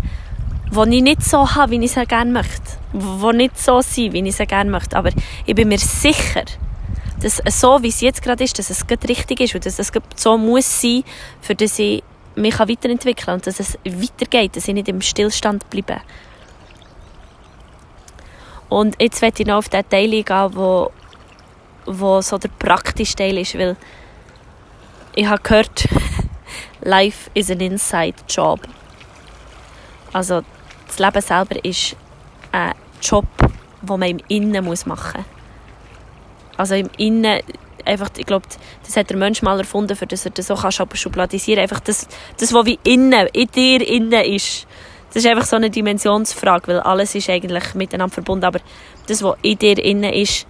die 0.70 0.96
ich 0.96 1.02
nicht 1.02 1.22
so 1.24 1.54
habe, 1.54 1.72
wie 1.72 1.82
ich 1.82 1.92
sie 1.92 2.04
gerne 2.04 2.30
möchte. 2.30 2.78
Die 2.92 3.36
nicht 3.36 3.58
so 3.58 3.80
sind, 3.80 4.12
wie 4.12 4.20
ich 4.28 4.36
sie 4.36 4.46
gerne 4.46 4.70
möchte. 4.70 4.94
Aber 4.98 5.10
ich 5.46 5.54
bin 5.54 5.68
mir 5.68 5.78
sicher, 5.78 6.44
dass 7.22 7.42
so, 7.60 7.82
wie 7.82 7.88
es 7.88 8.00
jetzt 8.00 8.22
gerade 8.22 8.44
ist, 8.44 8.58
dass 8.58 8.70
es 8.70 8.84
richtig 8.88 9.40
ist 9.40 9.54
und 9.54 9.66
dass 9.66 9.78
es 9.78 9.92
so 10.16 10.38
muss 10.38 10.80
sein, 10.80 11.04
für 11.40 11.54
dass 11.54 11.78
ich 11.78 12.02
mich 12.34 12.58
weiterentwickeln 12.58 13.16
kann 13.16 13.34
und 13.34 13.46
dass 13.46 13.60
es 13.60 13.78
weitergeht, 13.84 14.56
dass 14.56 14.68
ich 14.68 14.74
nicht 14.74 14.88
im 14.88 15.00
Stillstand 15.00 15.68
bleibe. 15.68 16.00
Und 18.68 19.00
jetzt 19.00 19.20
werde 19.20 19.42
ich 19.42 19.46
noch 19.48 19.56
auf 19.56 19.68
den 19.68 19.86
Teil 19.88 20.12
eingehen, 20.12 20.50
wo, 20.54 20.92
wo 21.86 22.20
so 22.20 22.38
der 22.38 22.50
praktische 22.50 23.16
Teil 23.16 23.36
ist, 23.38 23.58
weil 23.58 23.76
ich 25.14 25.26
habe 25.26 25.42
gehört, 25.42 25.88
Life 26.80 27.30
is 27.34 27.50
an 27.50 27.60
inside 27.60 28.14
job. 28.28 28.60
Also 30.12 30.42
das 30.86 30.98
Leben 30.98 31.20
selber 31.20 31.64
ist 31.64 31.96
ein 32.52 32.74
Job, 33.02 33.26
den 33.82 34.00
man 34.00 34.08
im 34.08 34.20
Innen 34.28 34.64
machen 34.64 34.68
muss. 34.68 35.39
Also 36.60 36.74
im 36.74 36.90
Innen, 36.98 37.40
einfach, 37.86 38.10
ich 38.16 38.26
glaube, 38.26 38.46
das 38.84 38.96
hat 38.96 39.08
der 39.08 39.16
Mensch 39.16 39.40
mal 39.40 39.58
erfunden, 39.58 39.96
für 39.96 40.06
das 40.06 40.26
er 40.26 40.32
das 40.32 40.46
so 40.46 40.54
kann 40.54 40.70
schubladisieren 40.70 41.62
Einfach 41.62 41.80
das, 41.80 42.06
das, 42.38 42.52
was 42.52 42.66
wie 42.66 42.78
innen, 42.84 43.28
in 43.32 43.48
dir 43.48 43.86
innen 43.86 44.24
ist. 44.24 44.66
Das 45.08 45.24
ist 45.24 45.26
einfach 45.26 45.46
so 45.46 45.56
eine 45.56 45.70
Dimensionsfrage, 45.70 46.68
weil 46.68 46.80
alles 46.80 47.14
ist 47.14 47.30
eigentlich 47.30 47.74
miteinander 47.74 48.12
verbunden. 48.12 48.44
Aber 48.44 48.60
das, 49.06 49.22
was 49.22 49.36
in 49.42 49.58
dir 49.58 49.82
innen 49.82 50.12
ist, 50.12 50.46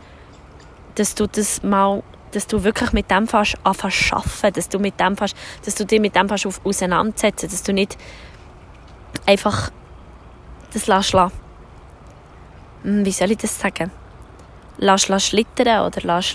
dass 0.96 1.14
du 1.14 1.26
das 1.26 1.62
mal 1.62 2.02
dass 2.32 2.46
du 2.46 2.62
wirklich 2.62 2.92
mit 2.92 3.10
dem 3.10 3.26
fast 3.26 3.56
anfängst 3.64 4.12
arbeiten, 4.12 4.54
dass 4.54 4.68
du 4.68 4.78
mit 4.78 5.00
dem 5.00 5.16
fast, 5.16 5.36
dass 5.64 5.74
du 5.74 5.84
dich 5.84 6.00
mit 6.00 6.14
dem 6.14 6.28
fast 6.28 6.46
auseinandersetzt, 6.64 7.42
dass 7.42 7.62
du 7.64 7.72
nicht 7.72 7.96
einfach 9.26 9.72
das 10.72 10.86
lässt, 10.86 11.14
hm, 12.82 13.04
wie 13.04 13.10
soll 13.10 13.32
ich 13.32 13.38
das 13.38 13.58
sagen, 13.58 13.90
lass, 14.80 15.26
schlittern 15.26 15.86
oder 15.86 16.00
lass 16.02 16.26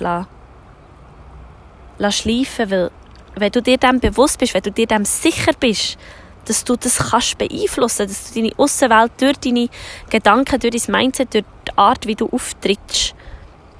schleifen, 2.16 2.72
weil 2.72 2.92
wenn 3.36 3.52
du 3.52 3.62
dir 3.62 3.78
dem 3.78 4.00
bewusst 4.00 4.40
bist, 4.40 4.54
wenn 4.54 4.62
du 4.62 4.72
dir 4.72 4.88
dem 4.88 5.04
sicher 5.04 5.52
bist, 5.60 5.98
dass 6.46 6.64
du 6.64 6.75
das 6.75 6.98
kannst 6.98 7.38
beeinflussen, 7.38 8.08
dass 8.08 8.32
du 8.32 8.40
deine 8.40 8.54
Außenwelt 8.58 9.12
durch 9.20 9.38
deine 9.38 9.68
Gedanken, 10.10 10.60
durch 10.60 10.84
dein 10.84 10.92
Mindset, 10.96 11.34
durch 11.34 11.44
die 11.68 11.78
Art, 11.78 12.06
wie 12.06 12.16
du 12.16 12.30
auftrittst, 12.30 13.16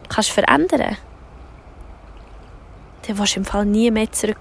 kannst 0.10 0.31
verändern. 0.31 0.98
Dann 3.07 3.17
willst 3.17 3.36
du 3.36 3.39
im 3.39 3.45
Fall 3.45 3.65
nie 3.65 3.91
mehr 3.91 4.12
zurück. 4.12 4.38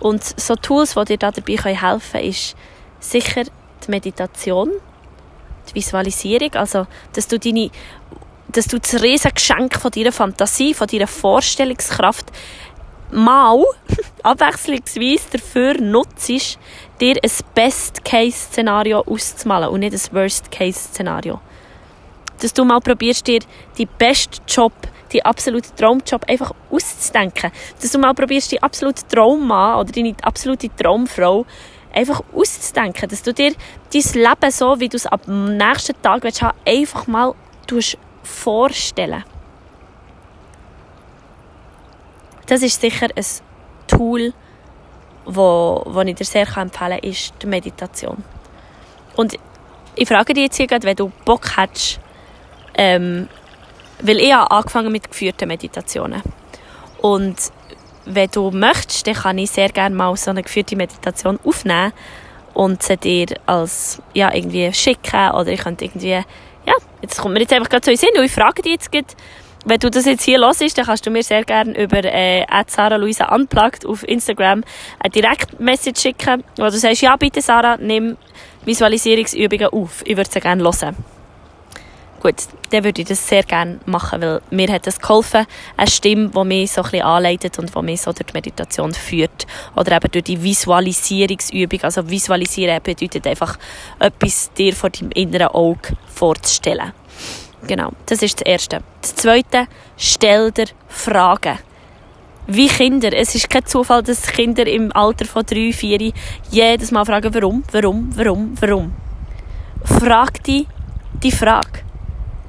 Und 0.00 0.22
so 0.38 0.54
Tools, 0.54 0.94
die 0.94 1.16
dir 1.16 1.18
dabei 1.18 1.56
helfen 1.56 2.12
können, 2.12 2.28
ist 2.28 2.54
sicher 3.00 3.44
die 3.44 3.90
Meditation, 3.90 4.70
die 5.70 5.74
Visualisierung, 5.74 6.54
also 6.54 6.86
dass 7.12 7.28
du 7.28 7.38
deine 7.38 7.70
dass 8.52 8.66
du 8.68 8.78
das 8.78 9.02
riesige 9.02 9.34
Geschenk 9.34 9.80
von 9.80 9.90
deiner 9.90 10.12
Fantasie, 10.12 10.74
von 10.74 10.86
deiner 10.86 11.08
Vorstellungskraft 11.08 12.26
mal 13.10 13.64
abwechslungsweise 14.22 15.24
dafür 15.32 15.80
nutzt, 15.80 16.58
dir 17.00 17.16
ein 17.22 17.30
Best-Case-Szenario 17.54 19.00
auszumalen 19.00 19.70
und 19.70 19.80
nicht 19.80 19.94
ein 19.94 20.16
Worst-Case-Szenario. 20.16 21.40
Dass 22.40 22.52
du 22.52 22.64
mal 22.64 22.80
probierst, 22.80 23.26
dir 23.26 23.40
die 23.78 23.86
besten 23.86 24.42
Job, 24.46 24.72
die 25.12 25.24
absolute 25.24 25.74
Traumjob 25.74 26.28
einfach 26.28 26.52
auszudenken. 26.70 27.52
Dass 27.80 27.92
du 27.92 27.98
mal 27.98 28.14
probierst, 28.14 28.52
die 28.52 28.62
absolute 28.62 29.06
Traummann 29.06 29.80
oder 29.80 29.92
deine 29.92 30.14
absolute 30.22 30.68
Traumfrau 30.74 31.46
einfach 31.94 32.22
auszudenken. 32.34 33.08
Dass 33.08 33.22
du 33.22 33.32
dir 33.32 33.52
dein 33.92 34.22
Leben 34.22 34.50
so, 34.50 34.78
wie 34.80 34.88
du 34.88 34.96
es 34.96 35.06
am 35.06 35.56
nächsten 35.56 36.00
Tag 36.02 36.22
willst, 36.22 36.44
einfach 36.66 37.06
mal 37.06 37.34
vorstellen. 38.22 39.24
Das 42.46 42.62
ist 42.62 42.80
sicher 42.80 43.08
ein 43.14 43.24
Tool, 43.86 44.32
wo 45.24 46.02
ich 46.04 46.14
dir 46.14 46.24
sehr 46.24 46.42
empfehlen 46.42 46.70
kann, 46.70 46.98
ist 46.98 47.32
die 47.40 47.46
Meditation. 47.46 48.22
Und 49.16 49.38
ich 49.94 50.08
frage 50.08 50.34
dich 50.34 50.44
jetzt 50.44 50.56
hier 50.56 50.66
gerade, 50.66 50.86
wenn 50.86 50.96
du 50.96 51.10
Bock 51.24 51.56
hättest, 51.56 52.00
ähm, 52.74 53.28
weil 54.00 54.18
ich 54.18 54.32
habe 54.32 54.50
angefangen 54.50 54.92
mit 54.92 55.08
geführten 55.08 55.48
Meditationen. 55.48 56.22
Und 57.00 57.36
wenn 58.06 58.30
du 58.30 58.50
möchtest, 58.50 59.06
dann 59.06 59.14
kann 59.14 59.38
ich 59.38 59.50
sehr 59.50 59.68
gerne 59.68 59.94
mal 59.94 60.16
so 60.16 60.30
eine 60.30 60.42
geführte 60.42 60.76
Meditation 60.76 61.38
aufnehmen 61.44 61.92
und 62.52 62.82
sie 62.82 62.96
dir 62.96 63.26
als, 63.46 64.00
ja, 64.12 64.32
irgendwie 64.32 64.72
schicken 64.72 65.30
oder 65.32 65.48
ich 65.48 65.60
könnte 65.60 65.84
irgendwie, 65.84 66.10
ja, 66.10 66.74
jetzt 67.02 67.20
kommt 67.20 67.34
mir 67.34 67.40
jetzt 67.40 67.52
einfach 67.52 67.68
gerade 67.68 67.84
so 67.84 67.90
in 67.90 67.96
den 67.96 68.00
Sinn 68.00 68.18
und 68.18 68.24
ich 68.24 68.32
frage 68.32 68.62
dich 68.62 68.72
jetzt 68.72 68.92
gerade, 68.92 69.06
wenn 69.66 69.78
du 69.78 69.90
das 69.90 70.04
jetzt 70.04 70.24
hier 70.24 70.38
hörst, 70.40 70.76
dann 70.76 70.84
kannst 70.84 71.06
du 71.06 71.10
mir 71.10 71.22
sehr 71.22 71.42
gerne 71.42 71.82
über 71.82 72.04
äh, 72.04 72.44
Sarah 72.66 72.96
Luisa 72.96 73.34
Unplugged 73.34 73.86
auf 73.86 74.06
Instagram 74.06 74.62
eine 74.98 75.10
Direktmessage 75.10 76.00
schicken, 76.00 76.44
wo 76.56 76.64
du 76.64 76.72
sagst, 76.72 77.00
ja 77.00 77.16
bitte 77.16 77.40
Sarah, 77.40 77.78
nimm 77.78 78.16
Visualisierungsübungen 78.64 79.68
auf. 79.68 80.02
Ich 80.04 80.16
würde 80.16 80.30
sie 80.30 80.40
gerne 80.40 80.62
hören. 80.62 81.13
Gut, 82.24 82.36
dann 82.70 82.84
würde 82.84 83.02
ich 83.02 83.08
das 83.08 83.28
sehr 83.28 83.42
gerne 83.42 83.80
machen, 83.84 84.22
weil 84.22 84.40
mir 84.50 84.72
hat 84.72 84.86
das 84.86 84.98
geholfen, 84.98 85.44
eine 85.76 85.90
Stimme, 85.90 86.30
die 86.30 86.44
mich 86.44 86.72
so 86.72 86.80
ein 86.80 86.84
bisschen 86.84 87.02
anleitet 87.02 87.58
und 87.58 87.76
die 87.76 87.82
mich 87.82 88.00
so 88.00 88.14
durch 88.14 88.24
die 88.24 88.32
Meditation 88.32 88.94
führt. 88.94 89.46
Oder 89.76 89.96
eben 89.96 90.10
durch 90.10 90.24
die 90.24 90.42
Visualisierungsübung. 90.42 91.82
Also 91.82 92.08
visualisieren 92.08 92.82
bedeutet 92.82 93.26
einfach, 93.26 93.58
etwas 93.98 94.50
dir 94.54 94.72
vor 94.72 94.88
deinem 94.88 95.10
inneren 95.10 95.48
Auge 95.48 95.98
vorzustellen. 96.06 96.94
Genau, 97.66 97.92
das 98.06 98.22
ist 98.22 98.40
das 98.40 98.46
Erste. 98.46 98.82
Das 99.02 99.14
Zweite, 99.16 99.66
stell 99.98 100.50
dir 100.50 100.68
Fragen. 100.88 101.58
Wie 102.46 102.68
Kinder. 102.68 103.12
Es 103.12 103.34
ist 103.34 103.50
kein 103.50 103.66
Zufall, 103.66 104.02
dass 104.02 104.28
Kinder 104.28 104.66
im 104.66 104.90
Alter 104.96 105.26
von 105.26 105.44
drei, 105.44 105.74
vier 105.74 106.10
jedes 106.50 106.90
Mal 106.90 107.04
fragen, 107.04 107.34
warum, 107.34 107.64
warum, 107.70 108.08
warum, 108.16 108.54
warum. 108.58 108.94
Frag 109.84 110.42
dich 110.44 110.66
die 111.22 111.30
Frage. 111.30 111.83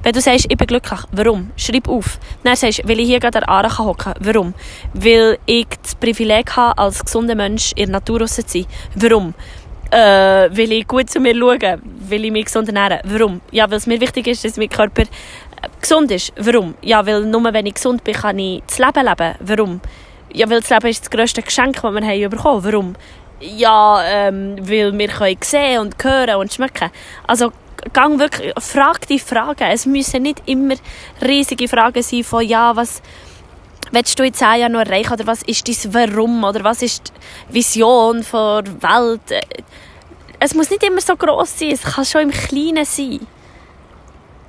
Wenn 0.06 0.14
du 0.14 0.22
sagst, 0.22 0.46
ich 0.48 0.56
bin 0.56 0.68
glücklich, 0.68 1.00
warum? 1.14 1.50
Schreib 1.58 1.90
auf. 1.90 2.20
Dann 2.44 2.56
sagst 2.56 2.84
du, 2.84 2.88
weil 2.88 3.00
ich 3.00 3.08
hier 3.08 3.20
gerade 3.20 3.48
an 3.48 3.64
der 3.64 3.76
hocken 3.80 4.14
kann. 4.14 4.14
Warum? 4.20 4.54
Weil 4.94 5.40
ich 5.48 5.66
das 5.82 5.96
Privileg 5.96 6.56
habe, 6.56 6.78
als 6.78 7.04
gesunder 7.04 7.34
Mensch 7.34 7.72
in 7.72 7.88
der 7.88 7.94
Natur 7.94 8.24
zu 8.28 8.44
sein. 8.46 8.68
Warum? 8.94 9.34
Äh, 9.90 9.98
weil 9.98 10.74
ich 10.74 10.86
gut 10.86 11.10
zu 11.10 11.20
mir 11.20 11.36
schaue, 11.36 11.80
weil 12.08 12.24
ich 12.24 12.32
mich 12.32 12.46
gesund 12.46 12.68
ernähre. 12.68 13.02
Warum? 13.04 13.42
Ja, 13.50 13.68
weil 13.68 13.80
es 13.80 13.88
mir 13.88 14.00
wichtig 14.00 14.28
ist, 14.28 14.46
dass 14.46 14.58
mein 14.58 14.70
Körper 14.70 15.02
äh, 15.02 15.06
gesund 15.82 16.12
ist. 16.12 16.34
Warum? 16.38 16.76
Ja, 16.84 17.04
weil 17.04 17.26
nur 17.26 17.52
wenn 17.52 17.66
ich 17.66 17.74
gesund 17.74 18.04
bin, 18.04 18.14
kann 18.14 18.38
ich 18.38 18.62
das 18.68 18.78
Leben 18.78 19.08
leben. 19.08 19.36
Warum? 19.40 19.82
Ja, 20.32 20.48
weil 20.48 20.60
das 20.60 20.70
Leben 20.70 20.86
ist 20.86 21.02
das 21.02 21.10
grösste 21.10 21.42
Geschenk, 21.42 21.82
das 21.82 21.84
wir 21.84 22.02
haben 22.02 22.30
bekommen. 22.30 22.64
Warum? 22.64 22.94
Ja, 23.40 24.04
ähm, 24.06 24.56
weil 24.60 24.96
wir 24.96 25.08
können 25.08 25.38
sehen 25.42 25.80
und 25.80 25.96
hören 26.04 26.36
und 26.36 26.54
schmecken. 26.54 26.92
Also 27.26 27.52
gang 27.94 28.20
wirklich, 28.20 28.54
frag 28.60 29.08
die 29.08 29.20
Fragen. 29.20 29.70
Es 29.72 29.86
müssen 29.86 30.24
nicht 30.24 30.42
immer 30.46 30.76
riesige 31.22 31.68
Fragen 31.68 32.02
sein 32.02 32.24
von, 32.24 32.46
ja, 32.46 32.76
was 32.76 33.02
willst 33.92 34.18
du 34.20 34.24
in 34.24 34.34
zehn 34.34 34.60
Jahren 34.60 34.72
noch 34.74 34.82
erreichen 34.82 35.14
oder 35.14 35.28
was 35.28 35.44
ist 35.44 35.68
dein 35.68 35.94
Warum 35.94 36.44
oder 36.44 36.64
was 36.64 36.82
ist 36.82 37.14
die 37.50 37.54
Vision 37.56 38.26
der 38.32 38.64
Welt. 38.82 39.44
Es 40.40 40.54
muss 40.54 40.70
nicht 40.70 40.84
immer 40.84 41.02
so 41.02 41.16
groß 41.16 41.60
sein, 41.60 41.72
es 41.72 41.82
kann 41.82 42.06
schon 42.06 42.22
im 42.22 42.32
Kleinen 42.32 42.86
sein. 42.86 43.26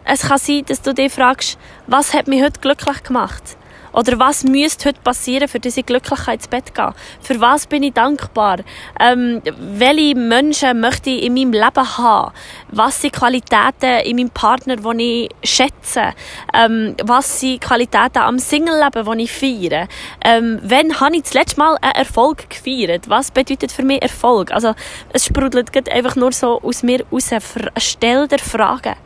Es 0.04 0.22
kann 0.22 0.38
sein, 0.38 0.64
dass 0.66 0.82
du 0.82 0.94
dich 0.94 1.12
fragst, 1.12 1.58
was 1.86 2.14
hat 2.14 2.28
mich 2.28 2.42
heute 2.42 2.60
glücklich 2.60 3.02
gemacht? 3.02 3.56
Oder 3.96 4.18
was 4.18 4.44
müsste 4.44 4.90
heute 4.90 5.00
passieren, 5.00 5.48
für 5.48 5.58
diese 5.58 5.82
Glücklichkeit 5.82 6.40
ins 6.40 6.48
Bett 6.48 6.74
gehen? 6.74 6.92
Für 7.22 7.40
was 7.40 7.66
bin 7.66 7.82
ich 7.82 7.94
dankbar? 7.94 8.58
Ähm, 9.00 9.40
welche 9.58 10.14
Menschen 10.14 10.80
möchte 10.80 11.08
ich 11.08 11.22
in 11.22 11.32
meinem 11.32 11.52
Leben 11.52 11.98
haben? 11.98 12.32
Was 12.68 13.00
sind 13.00 13.14
Qualitäten 13.14 14.00
in 14.04 14.16
meinem 14.16 14.28
Partner, 14.28 14.76
die 14.76 15.30
ich 15.40 15.50
schätze? 15.50 16.12
Ähm, 16.52 16.94
was 17.04 17.40
sind 17.40 17.62
Qualitäten 17.62 18.18
am 18.18 18.38
Single-Leben, 18.38 19.16
die 19.16 19.24
ich 19.24 19.32
feiere? 19.32 19.88
Ähm, 20.22 20.60
wann 20.62 21.00
habe 21.00 21.16
ich 21.16 21.22
das 21.22 21.32
letzte 21.32 21.58
Mal 21.58 21.78
einen 21.80 21.94
Erfolg 21.94 22.50
gefeiert? 22.50 23.08
Was 23.08 23.30
bedeutet 23.30 23.72
für 23.72 23.82
mich 23.82 24.02
Erfolg? 24.02 24.52
Also, 24.52 24.74
es 25.14 25.24
sprudelt 25.24 25.70
einfach 25.90 26.16
nur 26.16 26.32
so 26.32 26.60
aus 26.60 26.82
mir 26.82 27.02
raus. 27.10 27.30
Stell 27.78 28.28
dir 28.28 28.38
Fragen 28.40 28.96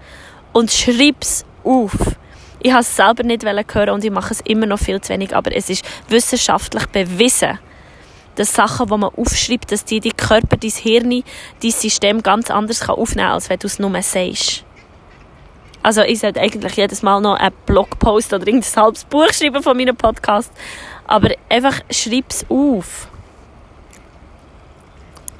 und 0.52 0.72
schreib 0.72 1.16
es 1.20 1.44
auf. 1.62 1.92
Ich 2.62 2.72
habe 2.72 2.82
es 2.82 2.94
selber 2.94 3.22
nicht 3.22 3.44
hören 3.44 3.90
und 3.90 4.04
ich 4.04 4.10
mache 4.10 4.34
es 4.34 4.40
immer 4.42 4.66
noch 4.66 4.78
viel 4.78 5.00
zu 5.00 5.12
wenig, 5.12 5.34
aber 5.34 5.54
es 5.56 5.70
ist 5.70 5.84
wissenschaftlich 6.08 6.86
bewiesen, 6.86 7.58
dass 8.34 8.54
Sachen, 8.54 8.86
die 8.86 8.96
man 8.96 9.10
aufschreibt, 9.14 9.72
dass 9.72 9.84
die 9.84 10.00
dein 10.00 10.16
Körper, 10.16 10.56
dein 10.56 10.70
Hirn, 10.70 11.24
dein 11.62 11.70
System 11.70 12.22
ganz 12.22 12.50
anders 12.50 12.86
aufnehmen 12.88 13.28
kann, 13.28 13.34
als 13.34 13.48
wenn 13.48 13.58
du 13.58 13.66
es 13.66 13.78
nur 13.78 14.02
sagst. 14.02 14.64
Also 15.82 16.02
ich 16.02 16.20
sollte 16.20 16.40
eigentlich 16.40 16.76
jedes 16.76 17.02
Mal 17.02 17.20
noch 17.20 17.36
einen 17.36 17.54
Blogpost 17.64 18.34
oder 18.34 18.46
ein 18.46 18.62
halbes 18.62 19.04
Buch 19.04 19.32
schreiben 19.32 19.62
von 19.62 19.76
meinem 19.76 19.96
Podcast. 19.96 20.52
Aber 21.06 21.30
einfach 21.48 21.80
schreib 21.90 22.26
es 22.28 22.44
auf. 22.50 23.09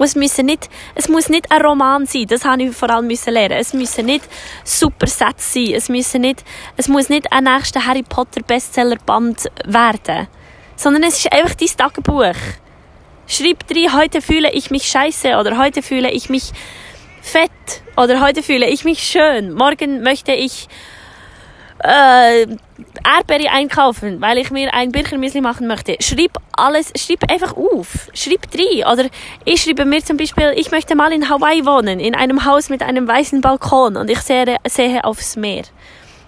Es, 0.03 0.15
müssen 0.15 0.45
nicht, 0.47 0.69
es 0.95 1.07
muss 1.07 1.29
nicht 1.29 1.51
ein 1.51 1.61
Roman 1.61 2.05
sein, 2.05 2.25
das 2.27 2.43
habe 2.45 2.63
ich 2.63 2.75
vor 2.75 2.89
allem 2.89 3.07
müssen 3.07 3.33
lernen. 3.33 3.57
Es 3.59 3.73
müssen 3.73 4.05
nicht 4.05 4.25
super 4.63 5.07
Sätze 5.07 5.53
sein, 5.53 5.73
es, 5.75 5.89
müssen 5.89 6.21
nicht, 6.21 6.43
es 6.77 6.87
muss 6.87 7.09
nicht 7.09 7.31
ein 7.31 7.43
nächster 7.43 7.85
Harry 7.85 8.03
Potter 8.03 8.41
Bestsellerband 8.41 9.49
werden, 9.65 10.27
sondern 10.75 11.03
es 11.03 11.17
ist 11.19 11.31
einfach 11.31 11.55
dein 11.55 11.67
Tagebuch. 11.67 12.35
Schreib 13.27 13.67
drin, 13.67 13.95
heute 13.95 14.21
fühle 14.21 14.51
ich 14.51 14.71
mich 14.71 14.83
scheiße 14.83 15.37
oder 15.37 15.57
heute 15.57 15.81
fühle 15.81 16.11
ich 16.11 16.29
mich 16.29 16.51
fett 17.21 17.51
oder 17.95 18.19
heute 18.21 18.43
fühle 18.43 18.67
ich 18.67 18.83
mich 18.83 19.03
schön. 19.03 19.53
Morgen 19.53 20.01
möchte 20.01 20.33
ich 20.33 20.67
äh, 21.83 22.47
Erdbeere 23.03 23.51
einkaufen, 23.51 24.21
weil 24.21 24.37
ich 24.37 24.51
mir 24.51 24.73
ein 24.73 24.91
Birchermüsli 24.91 25.41
machen 25.41 25.67
möchte. 25.67 25.95
Schreib 25.99 26.37
alles, 26.53 26.91
schreib 26.95 27.29
einfach 27.31 27.55
auf. 27.55 28.09
Schreib 28.13 28.49
drei. 28.51 28.85
Oder 28.91 29.09
ich 29.45 29.61
schreibe 29.61 29.85
mir 29.85 30.03
zum 30.03 30.17
Beispiel, 30.17 30.53
ich 30.55 30.71
möchte 30.71 30.95
mal 30.95 31.11
in 31.11 31.29
Hawaii 31.29 31.65
wohnen, 31.65 31.99
in 31.99 32.15
einem 32.15 32.45
Haus 32.45 32.69
mit 32.69 32.81
einem 32.81 33.07
weißen 33.07 33.41
Balkon 33.41 33.97
und 33.97 34.09
ich 34.09 34.19
sehe, 34.19 34.57
sehe 34.67 35.03
aufs 35.03 35.35
Meer. 35.35 35.63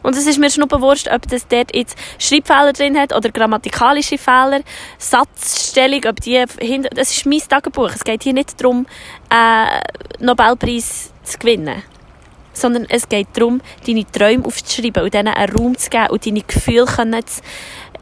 Und 0.02 0.18
es 0.18 0.28
ist 0.28 0.38
mir 0.38 0.50
schnuppenwurst, 0.50 1.10
ob 1.10 1.28
das 1.30 1.48
dort 1.48 1.74
jetzt 1.74 1.98
Schreibfehler 2.20 2.74
drin 2.74 2.98
hat 2.98 3.16
oder 3.16 3.30
grammatikalische 3.30 4.18
Fehler, 4.18 4.60
Satzstellung, 4.98 6.02
ob 6.10 6.20
die 6.20 6.44
hinter... 6.60 6.90
Das 6.90 7.12
ist 7.12 7.26
mein 7.26 7.40
Tagebuch. 7.40 7.92
Es 7.96 8.04
geht 8.04 8.24
hier 8.24 8.34
nicht 8.34 8.60
darum, 8.62 8.86
äh, 9.30 9.80
Nobelpreis 10.20 11.14
zu 11.24 11.40
gewinnen 11.40 11.84
sondern 12.64 12.86
es 12.90 13.10
geht 13.10 13.28
darum, 13.34 13.62
deine 13.86 14.10
Träume 14.10 14.46
aufzuschreiben 14.46 15.04
und 15.04 15.14
denen 15.14 15.34
einen 15.34 15.56
Raum 15.56 15.78
zu 15.78 15.90
geben 15.90 16.08
und 16.08 16.26
deine 16.26 16.42
Gefühle 16.42 16.86
können 16.86 17.26
zu, 17.26 17.42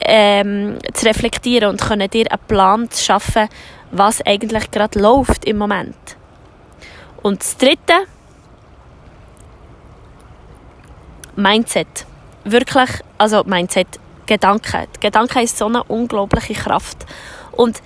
ähm, 0.02 0.78
zu 0.94 1.06
reflektieren 1.08 1.70
und 1.72 1.82
können 1.82 2.10
dir 2.10 2.32
einen 2.32 2.48
Plan 2.48 2.90
zu 2.92 3.04
schaffen, 3.04 3.50
was 3.92 4.24
eigentlich 4.24 4.70
gerade 4.70 5.00
läuft 5.00 5.46
im 5.46 5.58
Moment. 5.58 5.96
Und 7.24 7.40
das 7.42 7.58
Dritte, 7.58 8.06
Mindset. 11.36 12.06
Wirklich, 12.44 12.90
also 13.18 13.44
Mindset, 13.44 13.88
Gedanken. 14.28 14.88
Gedanken 15.00 15.40
ist 15.40 15.58
so 15.58 15.66
eine 15.66 15.84
unglaubliche 15.84 16.54
Kraft. 16.54 17.06
Und 17.52 17.82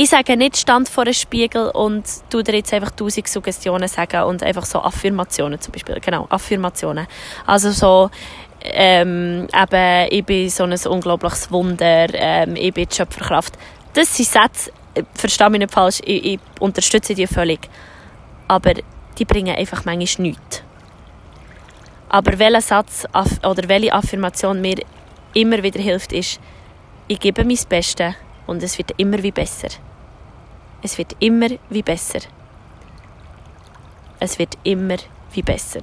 ich 0.00 0.10
sage 0.10 0.36
nicht, 0.36 0.56
stand 0.56 0.88
vor 0.88 1.02
einem 1.02 1.12
Spiegel 1.12 1.70
und 1.70 2.04
tu 2.30 2.40
dir 2.40 2.54
jetzt 2.54 2.72
einfach 2.72 2.92
tausend 2.92 3.26
Suggestionen 3.26 3.88
sagen 3.88 4.22
und 4.22 4.44
einfach 4.44 4.64
so 4.64 4.80
Affirmationen 4.80 5.60
zum 5.60 5.72
Beispiel. 5.72 5.98
Genau, 6.00 6.28
Affirmationen. 6.30 7.08
Also 7.44 7.72
so, 7.72 8.08
ähm, 8.62 9.48
eben, 9.52 10.08
ich 10.12 10.24
bin 10.24 10.48
so 10.50 10.62
ein 10.62 10.72
unglaubliches 10.72 11.50
Wunder, 11.50 12.06
ähm, 12.14 12.54
ich 12.54 12.72
bin 12.72 12.86
die 12.88 12.94
Schöpferkraft. 12.94 13.58
Das 13.92 14.16
sind 14.16 14.28
Sätze, 14.28 14.70
verstehe 15.14 15.50
mich 15.50 15.62
nicht 15.62 15.74
falsch, 15.74 16.00
ich, 16.04 16.24
ich 16.24 16.40
unterstütze 16.60 17.16
die 17.16 17.26
völlig. 17.26 17.68
Aber 18.46 18.74
die 19.18 19.24
bringen 19.24 19.56
einfach 19.56 19.84
manchmal 19.84 20.28
nichts. 20.28 20.62
Aber 22.08 22.38
welcher 22.38 22.60
Satz 22.60 23.04
oder 23.42 23.68
welche 23.68 23.92
Affirmation 23.92 24.60
mir 24.60 24.76
immer 25.34 25.60
wieder 25.60 25.80
hilft, 25.80 26.12
ist, 26.12 26.38
ich 27.08 27.18
gebe 27.18 27.44
mein 27.44 27.58
Bestes 27.68 28.14
und 28.46 28.62
es 28.62 28.78
wird 28.78 28.92
immer 28.96 29.20
wie 29.24 29.32
besser. 29.32 29.70
Es 30.82 30.98
wird 30.98 31.16
immer 31.18 31.48
wie 31.70 31.82
besser. 31.82 32.20
Es 34.20 34.38
wird 34.38 34.56
immer 34.64 34.96
wie 35.32 35.42
besser. 35.42 35.80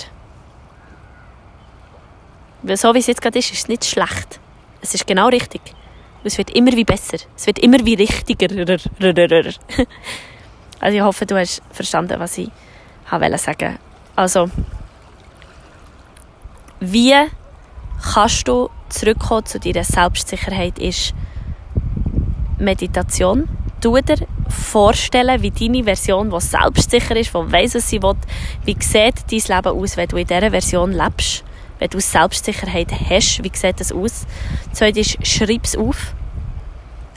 Weil 2.63 2.77
so 2.77 2.93
wie 2.93 2.99
es 2.99 3.08
jetzt 3.08 3.21
gerade 3.21 3.39
ist, 3.39 3.51
ist 3.51 3.60
es 3.60 3.67
nicht 3.67 3.86
schlecht. 3.86 4.39
Es 4.81 4.93
ist 4.93 5.05
genau 5.05 5.27
richtig. 5.27 5.62
Es 6.23 6.38
wird 6.38 6.49
immer 6.51 6.71
wie 6.71 6.84
besser. 6.84 7.17
Es 7.36 7.45
wird 7.45 7.60
immer 7.60 7.86
wie 7.86 7.95
richtiger. 7.95 8.47
Also 10.77 10.97
ich 10.97 11.03
hoffe, 11.03 11.25
du 11.25 11.39
hast 11.39 11.63
verstanden, 11.71 12.19
was 12.19 12.38
ich 12.38 12.51
wollte 13.10 13.38
sagen. 13.38 13.79
Also, 14.15 14.51
wie 16.79 17.15
kannst 18.13 18.47
du 18.47 18.69
zurückkommen 18.89 19.45
zu 19.45 19.60
deiner 19.60 19.84
Selbstsicherheit 19.84 20.77
ist 20.77 21.13
Meditation. 22.58 23.47
Tu 23.86 23.95
dir 24.02 24.26
vorstellen, 24.50 25.43
wie 25.43 25.52
deine 25.52 25.84
Version, 25.84 26.32
die 26.32 26.41
selbstsicher 26.41 27.15
ist, 27.17 27.36
die 27.36 27.52
weiss, 27.52 27.76
was 27.76 27.88
sie 27.88 28.02
will, 28.02 28.15
wie 28.63 28.76
sieht 28.80 29.32
dein 29.32 29.58
Leben 29.58 29.80
aus, 29.80 29.95
wenn 29.95 30.08
du 30.08 30.17
in 30.17 30.26
dieser 30.26 30.50
Version 30.50 30.91
lebst, 30.91 31.43
wenn 31.78 31.91
du 31.91 32.00
Selbstsicherheit 32.00 32.91
hast, 32.91 33.43
wie 33.43 33.52
sieht 33.54 33.80
das 33.80 33.91
aus? 33.91 34.26
Zweitens, 34.71 35.19
schreib 35.21 35.65
es 35.65 35.78
auf. 35.78 36.15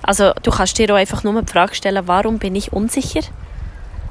Also 0.02 0.32
du 0.42 0.50
kannst 0.50 0.76
dir 0.76 0.92
auch 0.92 0.98
einfach 0.98 1.24
nur 1.24 1.40
die 1.40 1.50
Frage 1.50 1.74
stellen, 1.74 2.06
warum 2.06 2.38
bin 2.38 2.54
ich 2.54 2.70
unsicher? 2.70 3.22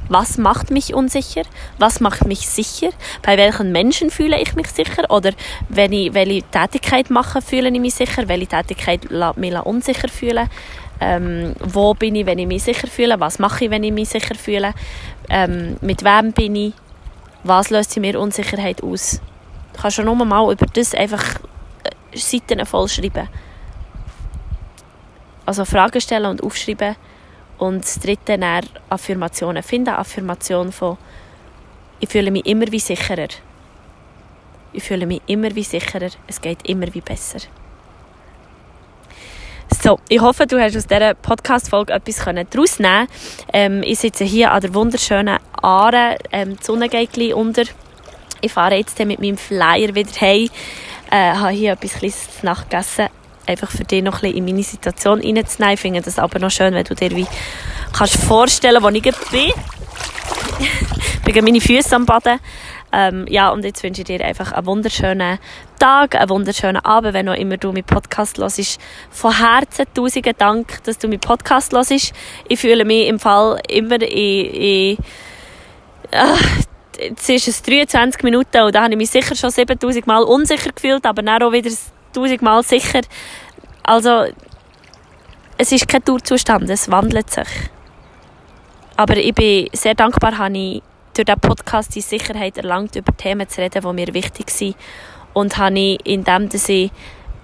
Was 0.10 0.40
macht 0.40 0.72
mich 0.72 0.96
unsicher? 0.96 1.44
Was 1.78 2.00
macht 2.00 2.26
mich 2.26 2.48
sicher? 2.48 2.90
Bei 3.22 3.38
welchen 3.38 3.72
Menschen 3.72 4.10
fühle 4.10 4.42
ich 4.42 4.56
mich 4.56 4.70
sicher? 4.70 5.12
Oder 5.12 5.34
wenn 5.70 5.92
ich 5.92 6.14
welche 6.16 6.42
Tätigkeit 6.44 7.12
mache, 7.12 7.42
fühle 7.42 7.70
ich 7.70 7.80
mich 7.80 7.94
sicher? 7.94 8.28
Welche 8.28 8.48
Tätigkeit 8.48 9.12
lässt 9.12 9.38
mich 9.38 9.54
unsicher 9.60 10.08
fühlen? 10.08 10.50
Ähm, 11.00 11.54
wo 11.60 11.94
bin 11.94 12.16
ich, 12.16 12.26
wenn 12.26 12.40
ich 12.40 12.48
mich 12.48 12.64
sicher 12.64 12.88
fühle? 12.88 13.20
Was 13.20 13.40
mache 13.40 13.66
ich, 13.66 13.72
wenn 13.72 13.84
ich 13.84 13.92
mich 13.92 14.10
sicher 14.10 14.36
fühle? 14.36 14.74
Ähm, 15.30 15.78
mit 15.82 16.04
wem 16.04 16.32
bin 16.32 16.56
ich? 16.56 16.74
Was 17.44 17.70
löst 17.70 17.96
in 17.96 18.02
mir 18.02 18.20
Unsicherheit 18.20 18.82
aus? 18.84 19.22
Du 19.74 19.82
kannst 19.82 19.98
schon 19.98 20.06
nur 20.06 20.16
mal 20.16 20.52
über 20.52 20.66
das 20.66 20.96
einfach 20.96 21.36
äh, 21.84 22.18
Seiten 22.18 22.66
voll 22.66 22.88
schreiben. 22.88 23.30
Also 25.46 25.66
Fragen 25.66 26.02
stellen 26.02 26.26
und 26.26 26.44
aufschreiben 26.44 26.96
und 27.58 27.84
das 27.84 28.00
dritte 28.00 28.38
dann 28.38 28.66
Affirmationen. 28.90 29.64
Finde 29.64 29.98
Affirmation 29.98 30.72
von 30.72 30.98
ich 32.00 32.10
fühle 32.10 32.30
mich 32.30 32.46
immer 32.46 32.72
wie 32.72 32.80
sicherer. 32.80 33.28
Ich 34.72 34.84
fühle 34.84 35.08
mich 35.08 35.22
immer 35.26 35.56
wie 35.56 35.64
sicherer. 35.64 36.10
Es 36.28 36.40
geht 36.40 36.68
immer 36.68 36.94
wie 36.94 37.02
besser. 37.02 37.40
So, 39.88 39.98
ich 40.10 40.20
hoffe, 40.20 40.46
du 40.46 40.60
hast 40.60 40.76
aus 40.76 40.86
dieser 40.86 41.14
Podcast-Folge 41.14 41.94
etwas 41.94 42.18
daraus 42.50 42.78
nehmen 42.78 43.08
ähm, 43.54 43.84
Ich 43.84 44.00
sitze 44.00 44.26
hier 44.26 44.52
an 44.52 44.60
der 44.60 44.74
wunderschönen 44.74 45.38
Aare. 45.62 46.18
Ähm, 46.30 46.58
die 46.58 46.62
Sonne 46.66 46.90
geht 46.90 47.34
unter. 47.34 47.64
Ich 48.42 48.52
fahre 48.52 48.76
jetzt 48.76 49.00
mit 49.00 49.22
meinem 49.22 49.38
Flyer 49.38 49.96
wieder 49.96 50.12
heim. 50.20 50.50
Äh, 51.10 51.32
habe 51.32 51.52
hier 51.52 51.72
etwas 51.72 51.94
Kleines 51.94 52.38
zu 52.38 52.46
Nacht 52.46 52.70
gegessen 52.70 53.08
einfach 53.46 53.72
für 53.72 53.86
dich 53.86 54.04
noch 54.04 54.16
ein 54.16 54.32
bisschen 54.34 54.38
in 54.40 54.44
meine 54.44 54.64
Situation 54.64 55.22
reinzunehmen. 55.22 55.76
Ich 55.76 55.80
finde 55.80 56.02
das 56.02 56.20
aber 56.20 56.38
noch 56.40 56.52
schön, 56.52 56.74
wenn 56.74 56.84
du 56.84 56.94
dir 56.94 57.12
wie 57.12 57.28
kannst 57.94 58.18
vorstellen, 58.18 58.84
wo 58.84 58.90
ich 58.90 59.02
bin. 59.02 59.14
ich 61.26 61.34
bin 61.34 61.46
meine 61.46 61.62
Füße 61.62 61.96
am 61.96 62.06
Baden. 62.06 62.42
Ähm, 63.00 63.28
ja, 63.30 63.50
und 63.50 63.64
jetzt 63.64 63.84
wünsche 63.84 64.02
ich 64.02 64.08
dir 64.08 64.26
einfach 64.26 64.52
einen 64.54 64.66
wunderschönen 64.66 65.38
Tag, 65.78 66.16
einen 66.16 66.32
wunderschönen 66.32 66.84
Abend, 66.84 67.14
wenn 67.14 67.30
auch 67.30 67.36
immer 67.36 67.58
du 67.58 67.72
meinen 67.72 67.84
Podcast 67.84 68.40
hörst. 68.40 68.80
Von 69.12 69.38
Herzen 69.38 69.86
tausenden 69.94 70.34
Dank, 70.36 70.84
dass 70.84 70.98
du 70.98 71.08
meinen 71.08 71.20
Podcast 71.20 71.74
hörst. 71.74 71.92
Ich 71.92 72.60
fühle 72.60 72.86
mich 72.86 73.08
im 73.08 73.20
Fall 73.20 73.62
immer 73.70 74.02
in, 74.02 74.50
in 74.50 74.98
äh, 76.10 76.34
jetzt 77.00 77.30
ist 77.30 77.48
es 77.48 77.62
23 77.62 78.24
Minuten 78.24 78.64
und 78.64 78.74
da 78.74 78.82
habe 78.82 78.94
ich 78.94 78.98
mich 78.98 79.12
sicher 79.12 79.36
schon 79.36 79.52
7000 79.52 80.08
Mal 80.08 80.24
unsicher 80.24 80.72
gefühlt, 80.72 81.06
aber 81.06 81.22
dann 81.22 81.44
auch 81.44 81.52
wieder 81.52 81.70
tausendmal 82.14 82.64
sicher. 82.64 83.02
Also, 83.84 84.26
es 85.60 85.72
ist 85.72 85.88
kein 85.88 86.04
Dauerzustand, 86.04 86.68
es 86.72 86.90
wandelt 86.90 87.30
sich. 87.30 87.48
Aber 88.96 89.18
ich 89.18 89.36
bin 89.36 89.70
sehr 89.74 89.94
dankbar, 89.94 90.40
habe 90.40 90.58
ich 90.58 90.82
durch 91.18 91.26
diesen 91.26 91.40
Podcast 91.40 91.96
die 91.96 92.02
Sicherheit 92.02 92.58
erlangt, 92.58 92.96
über 92.96 93.16
Themen 93.16 93.48
zu 93.48 93.62
reden, 93.62 93.82
die 93.82 93.94
mir 93.94 94.14
wichtig 94.14 94.50
sind. 94.50 94.76
Und 95.34 95.58
habe 95.58 95.80
ich, 95.80 96.06
indem 96.06 96.50
ich 96.52 96.92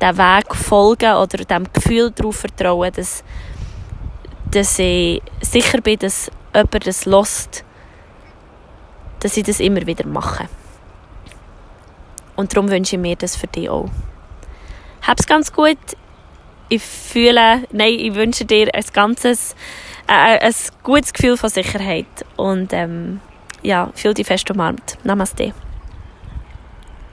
den 0.01 0.17
Weg 0.17 0.55
folge 0.55 1.15
oder 1.15 1.37
dem 1.43 1.71
Gefühl 1.71 2.11
darauf 2.11 2.37
vertraue, 2.37 2.91
dass, 2.91 3.23
dass 4.51 4.79
ich 4.79 5.21
sicher 5.41 5.81
bin, 5.81 5.99
dass 5.99 6.31
jemand 6.53 6.87
das 6.87 7.05
lost, 7.05 7.63
dass 9.19 9.37
ich 9.37 9.43
das 9.43 9.59
immer 9.59 9.85
wieder 9.85 10.07
mache. 10.07 10.47
Und 12.35 12.53
darum 12.55 12.69
wünsche 12.69 12.95
ich 12.95 13.01
mir 13.01 13.15
das 13.15 13.35
für 13.35 13.47
dich 13.47 13.69
auch 13.69 13.89
hab's 15.03 15.27
ganz 15.27 15.51
gut. 15.53 15.77
Ich 16.69 16.81
fühle, 16.81 17.63
nein, 17.71 17.93
ich 17.99 18.15
wünsche 18.15 18.45
dir 18.45 18.73
ein 18.73 18.83
ganzes, 18.93 19.55
äh, 20.07 20.39
ein 20.39 20.53
gutes 20.81 21.13
Gefühl 21.13 21.37
von 21.37 21.49
Sicherheit 21.49 22.07
und 22.35 22.73
ähm, 22.73 23.19
ja, 23.63 23.89
fühl 23.95 24.13
dich 24.13 24.27
fest 24.27 24.49
umarmt. 24.51 24.97
Namaste. 25.03 25.53